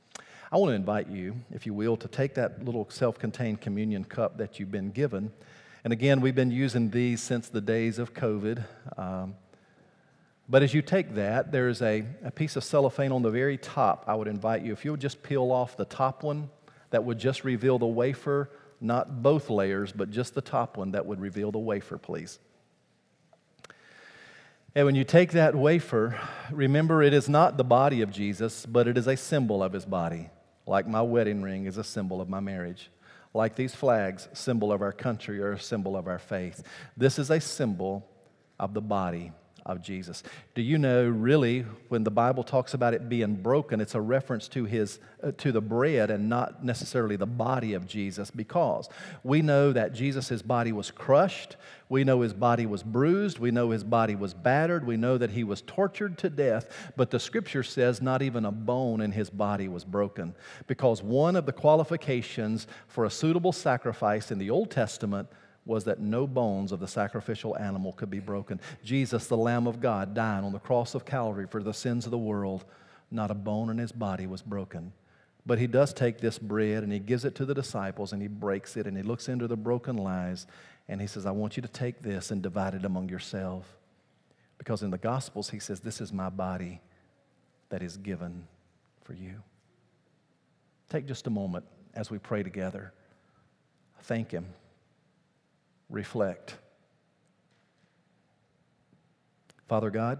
I 0.49 0.57
want 0.57 0.71
to 0.71 0.75
invite 0.75 1.09
you, 1.09 1.35
if 1.51 1.65
you 1.65 1.73
will, 1.73 1.97
to 1.97 2.07
take 2.07 2.35
that 2.35 2.63
little 2.63 2.87
self 2.89 3.19
contained 3.19 3.59
communion 3.59 4.05
cup 4.05 4.37
that 4.37 4.59
you've 4.59 4.71
been 4.71 4.91
given 4.91 5.31
And 5.83 5.93
again, 5.93 6.19
we've 6.19 6.35
been 6.35 6.51
using 6.51 6.89
these 6.89 7.21
since 7.21 7.47
the 7.47 7.61
days 7.61 7.97
of 7.97 8.13
COVID. 8.13 8.63
Um, 8.97 9.35
but 10.49 10.63
as 10.63 10.73
you 10.73 10.81
take 10.81 11.15
that, 11.15 11.51
there's 11.51 11.81
a, 11.81 12.03
a 12.23 12.31
piece 12.31 12.55
of 12.55 12.63
cellophane 12.63 13.11
on 13.11 13.21
the 13.21 13.29
very 13.29 13.57
top. 13.57 14.03
I 14.07 14.15
would 14.15 14.27
invite 14.27 14.63
you, 14.63 14.73
if 14.73 14.83
you 14.83 14.91
would 14.91 14.99
just 14.99 15.23
peel 15.23 15.51
off 15.51 15.77
the 15.77 15.85
top 15.85 16.23
one, 16.23 16.49
that 16.89 17.03
would 17.03 17.19
just 17.19 17.43
reveal 17.43 17.79
the 17.79 17.85
wafer, 17.85 18.49
not 18.79 19.21
both 19.21 19.49
layers, 19.49 19.91
but 19.91 20.11
just 20.11 20.33
the 20.33 20.41
top 20.41 20.77
one 20.77 20.91
that 20.91 21.05
would 21.05 21.19
reveal 21.19 21.51
the 21.51 21.59
wafer, 21.59 21.97
please. 21.97 22.39
And 24.75 24.85
when 24.85 24.95
you 24.95 25.03
take 25.03 25.31
that 25.31 25.55
wafer, 25.55 26.19
remember 26.51 27.01
it 27.01 27.13
is 27.13 27.27
not 27.27 27.57
the 27.57 27.63
body 27.63 28.01
of 28.01 28.11
Jesus, 28.11 28.65
but 28.65 28.87
it 28.87 28.97
is 28.97 29.07
a 29.07 29.17
symbol 29.17 29.63
of 29.63 29.73
his 29.73 29.85
body, 29.85 30.29
like 30.67 30.87
my 30.87 31.01
wedding 31.01 31.41
ring 31.41 31.65
is 31.65 31.77
a 31.77 31.83
symbol 31.83 32.21
of 32.21 32.29
my 32.29 32.39
marriage. 32.39 32.89
Like 33.33 33.55
these 33.55 33.73
flags, 33.73 34.27
symbol 34.33 34.71
of 34.71 34.81
our 34.81 34.91
country 34.91 35.39
or 35.39 35.53
a 35.53 35.59
symbol 35.59 35.95
of 35.95 36.07
our 36.07 36.19
faith. 36.19 36.63
This 36.95 37.19
is 37.19 37.29
a 37.29 37.39
symbol 37.39 38.07
of 38.59 38.73
the 38.73 38.81
body 38.81 39.31
of 39.67 39.81
Jesus. 39.81 40.23
Do 40.55 40.61
you 40.61 40.77
know, 40.77 41.07
really, 41.07 41.65
when 41.89 42.03
the 42.03 42.11
Bible 42.11 42.43
talks 42.43 42.73
about 42.73 42.93
it 42.93 43.09
being 43.09 43.35
broken, 43.35 43.81
it's 43.81 43.95
a 43.95 44.01
reference 44.01 44.47
to, 44.49 44.63
his, 44.63 44.99
uh, 45.21 45.33
to 45.37 45.51
the 45.51 45.61
bread 45.61 46.09
and 46.09 46.29
not 46.29 46.63
necessarily 46.63 47.17
the 47.17 47.25
body 47.25 47.73
of 47.73 47.85
Jesus 47.85 48.31
because 48.31 48.89
we 49.23 49.41
know 49.41 49.73
that 49.73 49.93
Jesus' 49.93 50.41
body 50.41 50.71
was 50.71 50.89
crushed. 50.89 51.57
We 51.89 52.05
know 52.05 52.21
his 52.21 52.33
body 52.33 52.65
was 52.65 52.81
bruised. 52.81 53.39
We 53.39 53.51
know 53.51 53.71
his 53.71 53.83
body 53.83 54.15
was 54.15 54.33
battered. 54.33 54.87
We 54.87 54.97
know 54.97 55.17
that 55.17 55.31
he 55.31 55.43
was 55.43 55.61
tortured 55.61 56.17
to 56.19 56.29
death. 56.29 56.91
But 56.95 57.11
the 57.11 57.19
scripture 57.19 57.63
says 57.63 58.01
not 58.01 58.21
even 58.21 58.45
a 58.45 58.51
bone 58.51 59.01
in 59.01 59.11
his 59.11 59.29
body 59.29 59.67
was 59.67 59.83
broken 59.83 60.33
because 60.67 61.03
one 61.03 61.35
of 61.35 61.45
the 61.45 61.53
qualifications 61.53 62.67
for 62.87 63.03
a 63.03 63.09
suitable 63.09 63.51
sacrifice 63.51 64.31
in 64.31 64.37
the 64.37 64.49
Old 64.49 64.71
Testament 64.71 65.27
was 65.67 65.83
that 65.83 65.99
no 65.99 66.25
bones 66.25 66.71
of 66.71 66.79
the 66.79 66.87
sacrificial 66.87 67.57
animal 67.57 67.91
could 67.91 68.09
be 68.09 68.19
broken. 68.19 68.59
Jesus, 68.83 69.27
the 69.27 69.37
Lamb 69.37 69.67
of 69.67 69.81
God, 69.81 70.13
dying 70.13 70.45
on 70.45 70.53
the 70.53 70.59
cross 70.59 70.95
of 70.95 71.05
Calvary 71.05 71.45
for 71.45 71.61
the 71.61 71.73
sins 71.73 72.05
of 72.05 72.11
the 72.11 72.17
world, 72.17 72.65
not 73.11 73.29
a 73.29 73.35
bone 73.35 73.69
in 73.69 73.77
his 73.77 73.91
body 73.91 74.25
was 74.25 74.41
broken. 74.41 74.93
But 75.45 75.59
he 75.59 75.67
does 75.67 75.93
take 75.93 76.19
this 76.19 76.39
bread 76.39 76.83
and 76.83 76.91
he 76.91 76.99
gives 76.99 77.25
it 77.25 77.35
to 77.35 77.45
the 77.45 77.53
disciples 77.53 78.13
and 78.13 78.21
he 78.21 78.27
breaks 78.27 78.75
it 78.77 78.87
and 78.87 78.97
he 78.97 79.03
looks 79.03 79.29
into 79.29 79.47
the 79.47 79.55
broken 79.55 79.97
lies 79.97 80.47
and 80.87 80.99
he 81.01 81.07
says, 81.07 81.25
I 81.25 81.31
want 81.31 81.57
you 81.57 81.61
to 81.61 81.67
take 81.67 82.01
this 82.01 82.31
and 82.31 82.41
divide 82.41 82.73
it 82.73 82.85
among 82.85 83.09
yourselves. 83.09 83.67
Because 84.57 84.81
in 84.83 84.89
the 84.89 84.97
Gospels, 84.97 85.49
he 85.49 85.59
says, 85.59 85.79
This 85.79 86.01
is 86.01 86.11
my 86.11 86.29
body 86.29 86.81
that 87.69 87.81
is 87.81 87.97
given 87.97 88.47
for 89.03 89.13
you. 89.13 89.35
Take 90.89 91.05
just 91.05 91.27
a 91.27 91.29
moment 91.29 91.65
as 91.93 92.09
we 92.09 92.17
pray 92.17 92.41
together. 92.43 92.93
Thank 94.03 94.31
him 94.31 94.47
reflect. 95.89 96.55
Father 99.67 99.89
God, 99.89 100.19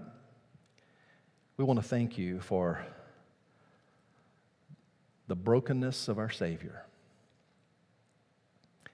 we 1.55 1.63
want 1.63 1.81
to 1.81 1.87
thank 1.87 2.17
you 2.17 2.39
for 2.39 2.85
the 5.27 5.35
brokenness 5.35 6.07
of 6.07 6.19
our 6.19 6.29
Savior. 6.29 6.85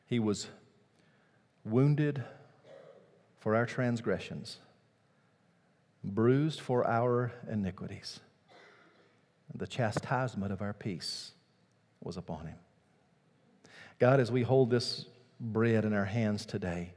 He 0.05 0.19
was 0.19 0.47
wounded 1.65 2.23
for 3.39 3.55
our 3.55 3.65
transgressions, 3.65 4.57
bruised 6.03 6.59
for 6.59 6.87
our 6.87 7.31
iniquities. 7.51 8.19
The 9.55 9.67
chastisement 9.67 10.51
of 10.51 10.61
our 10.61 10.73
peace 10.73 11.31
was 12.01 12.17
upon 12.17 12.47
him. 12.47 12.57
God, 13.99 14.19
as 14.19 14.31
we 14.31 14.41
hold 14.41 14.69
this 14.69 15.05
bread 15.43 15.85
in 15.85 15.93
our 15.93 16.05
hands 16.05 16.45
today, 16.45 16.93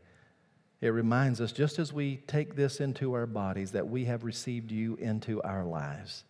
it 0.80 0.88
reminds 0.88 1.40
us, 1.40 1.52
just 1.52 1.78
as 1.78 1.92
we 1.92 2.18
take 2.26 2.54
this 2.54 2.80
into 2.80 3.14
our 3.14 3.26
bodies, 3.26 3.72
that 3.72 3.88
we 3.88 4.04
have 4.04 4.24
received 4.24 4.70
you 4.70 4.96
into 4.96 5.42
our 5.42 5.64
lives 5.64 6.24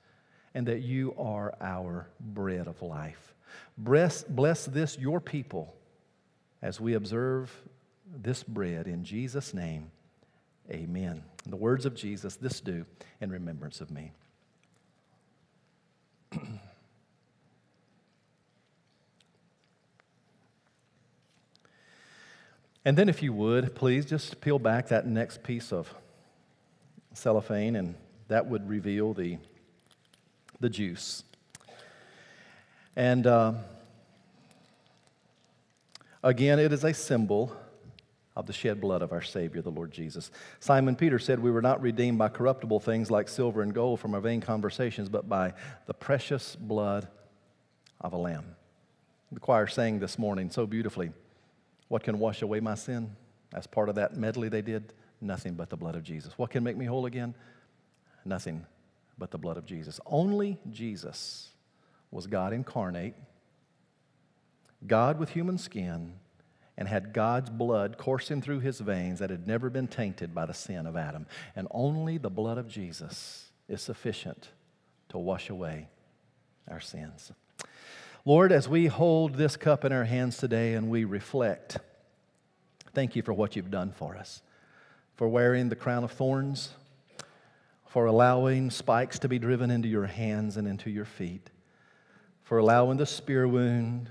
and 0.54 0.66
that 0.66 0.82
you 0.82 1.14
are 1.18 1.54
our 1.60 2.08
bread 2.20 2.66
of 2.66 2.80
life. 2.80 3.34
Bless, 3.76 4.22
bless 4.24 4.64
this, 4.64 4.96
your 4.98 5.20
people, 5.20 5.74
as 6.62 6.80
we 6.80 6.94
observe 6.94 7.52
this 8.10 8.42
bread 8.42 8.86
in 8.86 9.04
Jesus' 9.04 9.52
name. 9.52 9.90
Amen. 10.70 11.22
In 11.44 11.50
the 11.50 11.56
words 11.56 11.84
of 11.84 11.94
Jesus, 11.94 12.36
this 12.36 12.60
do 12.60 12.86
in 13.20 13.30
remembrance 13.30 13.80
of 13.80 13.90
me. 13.90 14.12
And 22.86 22.96
then, 22.96 23.08
if 23.08 23.20
you 23.20 23.32
would, 23.32 23.74
please 23.74 24.06
just 24.06 24.40
peel 24.40 24.60
back 24.60 24.86
that 24.90 25.08
next 25.08 25.42
piece 25.42 25.72
of 25.72 25.92
cellophane, 27.14 27.74
and 27.74 27.96
that 28.28 28.46
would 28.46 28.68
reveal 28.68 29.12
the, 29.12 29.38
the 30.60 30.70
juice. 30.70 31.24
And 32.94 33.26
uh, 33.26 33.54
again, 36.22 36.60
it 36.60 36.72
is 36.72 36.84
a 36.84 36.94
symbol 36.94 37.56
of 38.36 38.46
the 38.46 38.52
shed 38.52 38.80
blood 38.80 39.02
of 39.02 39.10
our 39.10 39.20
Savior, 39.20 39.62
the 39.62 39.70
Lord 39.72 39.90
Jesus. 39.90 40.30
Simon 40.60 40.94
Peter 40.94 41.18
said, 41.18 41.40
We 41.40 41.50
were 41.50 41.62
not 41.62 41.82
redeemed 41.82 42.18
by 42.18 42.28
corruptible 42.28 42.78
things 42.78 43.10
like 43.10 43.28
silver 43.28 43.62
and 43.62 43.74
gold 43.74 43.98
from 43.98 44.14
our 44.14 44.20
vain 44.20 44.40
conversations, 44.40 45.08
but 45.08 45.28
by 45.28 45.54
the 45.86 45.94
precious 45.94 46.54
blood 46.54 47.08
of 48.00 48.12
a 48.12 48.16
lamb. 48.16 48.54
The 49.32 49.40
choir 49.40 49.66
sang 49.66 49.98
this 49.98 50.20
morning 50.20 50.52
so 50.52 50.66
beautifully. 50.66 51.10
What 51.88 52.02
can 52.02 52.18
wash 52.18 52.42
away 52.42 52.60
my 52.60 52.74
sin? 52.74 53.16
As 53.54 53.66
part 53.66 53.88
of 53.88 53.94
that 53.94 54.16
medley 54.16 54.48
they 54.48 54.62
did, 54.62 54.92
nothing 55.20 55.54
but 55.54 55.70
the 55.70 55.76
blood 55.76 55.94
of 55.94 56.02
Jesus. 56.02 56.36
What 56.36 56.50
can 56.50 56.64
make 56.64 56.76
me 56.76 56.84
whole 56.84 57.06
again? 57.06 57.34
Nothing 58.24 58.66
but 59.18 59.30
the 59.30 59.38
blood 59.38 59.56
of 59.56 59.64
Jesus. 59.64 60.00
Only 60.04 60.58
Jesus 60.70 61.50
was 62.10 62.26
God 62.26 62.52
incarnate, 62.52 63.14
God 64.86 65.18
with 65.18 65.30
human 65.30 65.58
skin, 65.58 66.14
and 66.76 66.88
had 66.88 67.12
God's 67.12 67.50
blood 67.50 67.96
coursing 67.96 68.42
through 68.42 68.60
his 68.60 68.80
veins 68.80 69.20
that 69.20 69.30
had 69.30 69.46
never 69.46 69.70
been 69.70 69.88
tainted 69.88 70.34
by 70.34 70.44
the 70.44 70.52
sin 70.52 70.86
of 70.86 70.96
Adam. 70.96 71.26
And 71.54 71.68
only 71.70 72.18
the 72.18 72.30
blood 72.30 72.58
of 72.58 72.68
Jesus 72.68 73.50
is 73.68 73.80
sufficient 73.80 74.50
to 75.08 75.18
wash 75.18 75.48
away 75.48 75.88
our 76.68 76.80
sins. 76.80 77.32
Lord, 78.26 78.50
as 78.50 78.68
we 78.68 78.88
hold 78.88 79.36
this 79.36 79.56
cup 79.56 79.84
in 79.84 79.92
our 79.92 80.02
hands 80.02 80.36
today 80.36 80.74
and 80.74 80.90
we 80.90 81.04
reflect, 81.04 81.78
thank 82.92 83.14
you 83.14 83.22
for 83.22 83.32
what 83.32 83.54
you've 83.54 83.70
done 83.70 83.92
for 83.92 84.16
us, 84.16 84.42
for 85.14 85.28
wearing 85.28 85.68
the 85.68 85.76
crown 85.76 86.02
of 86.02 86.10
thorns, 86.10 86.70
for 87.86 88.06
allowing 88.06 88.72
spikes 88.72 89.20
to 89.20 89.28
be 89.28 89.38
driven 89.38 89.70
into 89.70 89.86
your 89.86 90.06
hands 90.06 90.56
and 90.56 90.66
into 90.66 90.90
your 90.90 91.04
feet, 91.04 91.50
for 92.42 92.58
allowing 92.58 92.96
the 92.96 93.06
spear 93.06 93.46
wound 93.46 94.10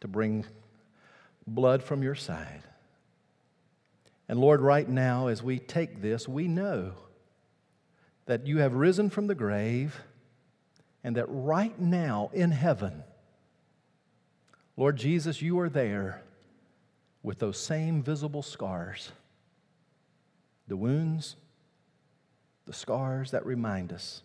to 0.00 0.08
bring 0.08 0.46
blood 1.46 1.82
from 1.82 2.02
your 2.02 2.14
side. 2.14 2.62
And 4.26 4.40
Lord, 4.40 4.62
right 4.62 4.88
now, 4.88 5.26
as 5.26 5.42
we 5.42 5.58
take 5.58 6.00
this, 6.00 6.26
we 6.26 6.48
know 6.48 6.94
that 8.24 8.46
you 8.46 8.60
have 8.60 8.72
risen 8.72 9.10
from 9.10 9.26
the 9.26 9.34
grave 9.34 10.00
and 11.08 11.16
that 11.16 11.24
right 11.26 11.80
now 11.80 12.28
in 12.34 12.50
heaven, 12.50 13.02
Lord 14.76 14.98
Jesus, 14.98 15.40
you 15.40 15.58
are 15.58 15.70
there 15.70 16.20
with 17.22 17.38
those 17.38 17.58
same 17.58 18.02
visible 18.02 18.42
scars 18.42 19.10
the 20.66 20.76
wounds, 20.76 21.36
the 22.66 22.74
scars 22.74 23.30
that 23.30 23.46
remind 23.46 23.90
us 23.90 24.20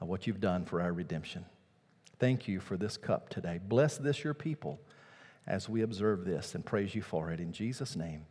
of 0.00 0.06
what 0.06 0.28
you've 0.28 0.40
done 0.40 0.64
for 0.64 0.80
our 0.80 0.92
redemption. 0.92 1.44
Thank 2.20 2.46
you 2.46 2.60
for 2.60 2.76
this 2.76 2.96
cup 2.96 3.28
today. 3.28 3.58
Bless 3.60 3.98
this, 3.98 4.22
your 4.22 4.34
people, 4.34 4.78
as 5.48 5.68
we 5.68 5.82
observe 5.82 6.24
this 6.24 6.54
and 6.54 6.64
praise 6.64 6.94
you 6.94 7.02
for 7.02 7.32
it. 7.32 7.40
In 7.40 7.50
Jesus' 7.50 7.96
name, 7.96 8.24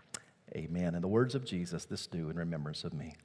amen. 0.56 0.96
In 0.96 1.02
the 1.02 1.10
words 1.10 1.36
of 1.36 1.44
Jesus, 1.44 1.84
this 1.84 2.08
do 2.08 2.30
in 2.30 2.38
remembrance 2.38 2.86
of 2.86 2.94
me. 2.94 3.18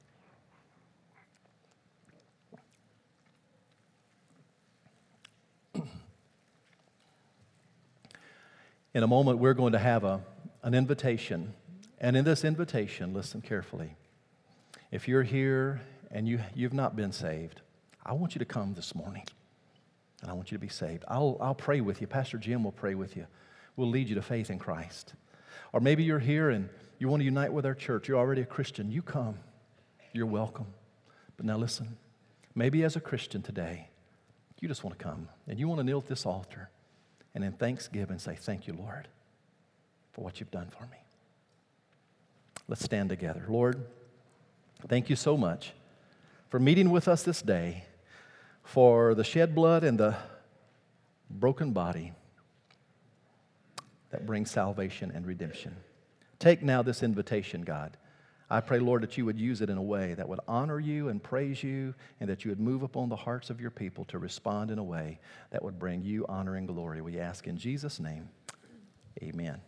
In 8.93 9.01
a 9.01 9.07
moment, 9.07 9.39
we're 9.39 9.55
going 9.55 9.73
to 9.73 9.79
have 9.79 10.03
a, 10.03 10.21
an 10.61 10.75
invitation. 10.75 11.53
And 11.97 12.15
in 12.15 12.23
this 12.23 12.43
invitation, 12.43 13.13
listen 13.13 13.41
carefully. 13.41 13.95
If 14.91 15.07
you're 15.07 15.23
here 15.23 15.81
and 16.11 16.27
you, 16.27 16.39
you've 16.53 16.73
not 16.73 16.95
been 16.95 17.11
saved, 17.11 17.61
I 18.05 18.13
want 18.13 18.35
you 18.35 18.39
to 18.39 18.45
come 18.45 18.75
this 18.75 18.93
morning. 18.93 19.25
And 20.21 20.29
I 20.29 20.33
want 20.35 20.51
you 20.51 20.57
to 20.57 20.61
be 20.61 20.69
saved. 20.69 21.03
I'll, 21.07 21.37
I'll 21.41 21.55
pray 21.55 21.81
with 21.81 22.01
you. 22.01 22.07
Pastor 22.07 22.37
Jim 22.37 22.63
will 22.63 22.71
pray 22.71 22.93
with 22.93 23.17
you. 23.17 23.25
We'll 23.75 23.89
lead 23.89 24.09
you 24.09 24.15
to 24.15 24.21
faith 24.21 24.51
in 24.51 24.59
Christ. 24.59 25.15
Or 25.73 25.79
maybe 25.79 26.03
you're 26.03 26.19
here 26.19 26.51
and 26.51 26.69
you 26.99 27.07
want 27.07 27.21
to 27.21 27.25
unite 27.25 27.51
with 27.51 27.65
our 27.65 27.73
church. 27.73 28.07
You're 28.07 28.19
already 28.19 28.41
a 28.41 28.45
Christian. 28.45 28.91
You 28.91 29.01
come. 29.01 29.39
You're 30.13 30.27
welcome. 30.27 30.67
But 31.35 31.47
now 31.47 31.57
listen. 31.57 31.97
Maybe 32.53 32.83
as 32.83 32.95
a 32.95 33.01
Christian 33.01 33.41
today, 33.41 33.89
you 34.59 34.67
just 34.67 34.83
want 34.83 34.99
to 34.99 35.03
come 35.03 35.29
and 35.47 35.59
you 35.59 35.67
want 35.67 35.79
to 35.79 35.83
kneel 35.83 35.97
at 35.97 36.05
this 36.05 36.27
altar 36.27 36.69
and 37.35 37.43
in 37.43 37.53
thanksgiving 37.53 38.19
say, 38.19 38.35
Thank 38.35 38.67
you, 38.67 38.73
Lord. 38.73 39.07
for 40.11 40.21
what 40.21 40.39
you've 40.39 40.51
done 40.51 40.69
for 40.69 40.83
me. 40.83 40.97
Let's 42.67 42.83
stand 42.83 43.09
together. 43.09 43.43
Lord, 43.49 43.83
thank 44.87 45.09
you 45.09 45.15
so 45.15 45.35
much 45.35 45.73
for 46.49 46.59
meeting 46.59 46.91
with 46.91 47.07
us 47.07 47.23
this 47.23 47.41
day, 47.41 47.85
for 48.63 49.15
the 49.15 49.23
shed 49.23 49.55
blood 49.55 49.83
and 49.83 49.99
the 49.99 50.15
broken 51.29 51.71
body 51.71 52.13
that 54.11 54.25
brings 54.25 54.51
salvation 54.51 55.11
and 55.13 55.25
redemption. 55.25 55.75
Take 56.37 56.61
now 56.61 56.83
this 56.83 57.01
invitation, 57.01 57.63
God. 57.63 57.97
I 58.49 58.61
pray, 58.61 58.79
Lord, 58.79 59.01
that 59.03 59.17
you 59.17 59.25
would 59.25 59.39
use 59.39 59.61
it 59.61 59.69
in 59.69 59.77
a 59.77 59.81
way 59.81 60.13
that 60.13 60.29
would 60.29 60.41
honor 60.47 60.79
you 60.79 61.09
and 61.09 61.23
praise 61.23 61.63
you, 61.63 61.95
and 62.19 62.29
that 62.29 62.45
you 62.45 62.51
would 62.51 62.59
move 62.59 62.83
upon 62.83 63.09
the 63.09 63.15
hearts 63.15 63.49
of 63.49 63.59
your 63.59 63.71
people 63.71 64.05
to 64.05 64.19
respond 64.19 64.69
in 64.69 64.77
a 64.77 64.83
way 64.83 65.19
that 65.49 65.63
would 65.63 65.79
bring 65.79 66.03
you 66.03 66.25
honor 66.29 66.55
and 66.55 66.67
glory. 66.67 67.01
We 67.01 67.19
ask 67.19 67.47
in 67.47 67.57
Jesus' 67.57 67.99
name, 67.99 68.29
amen. 69.23 69.59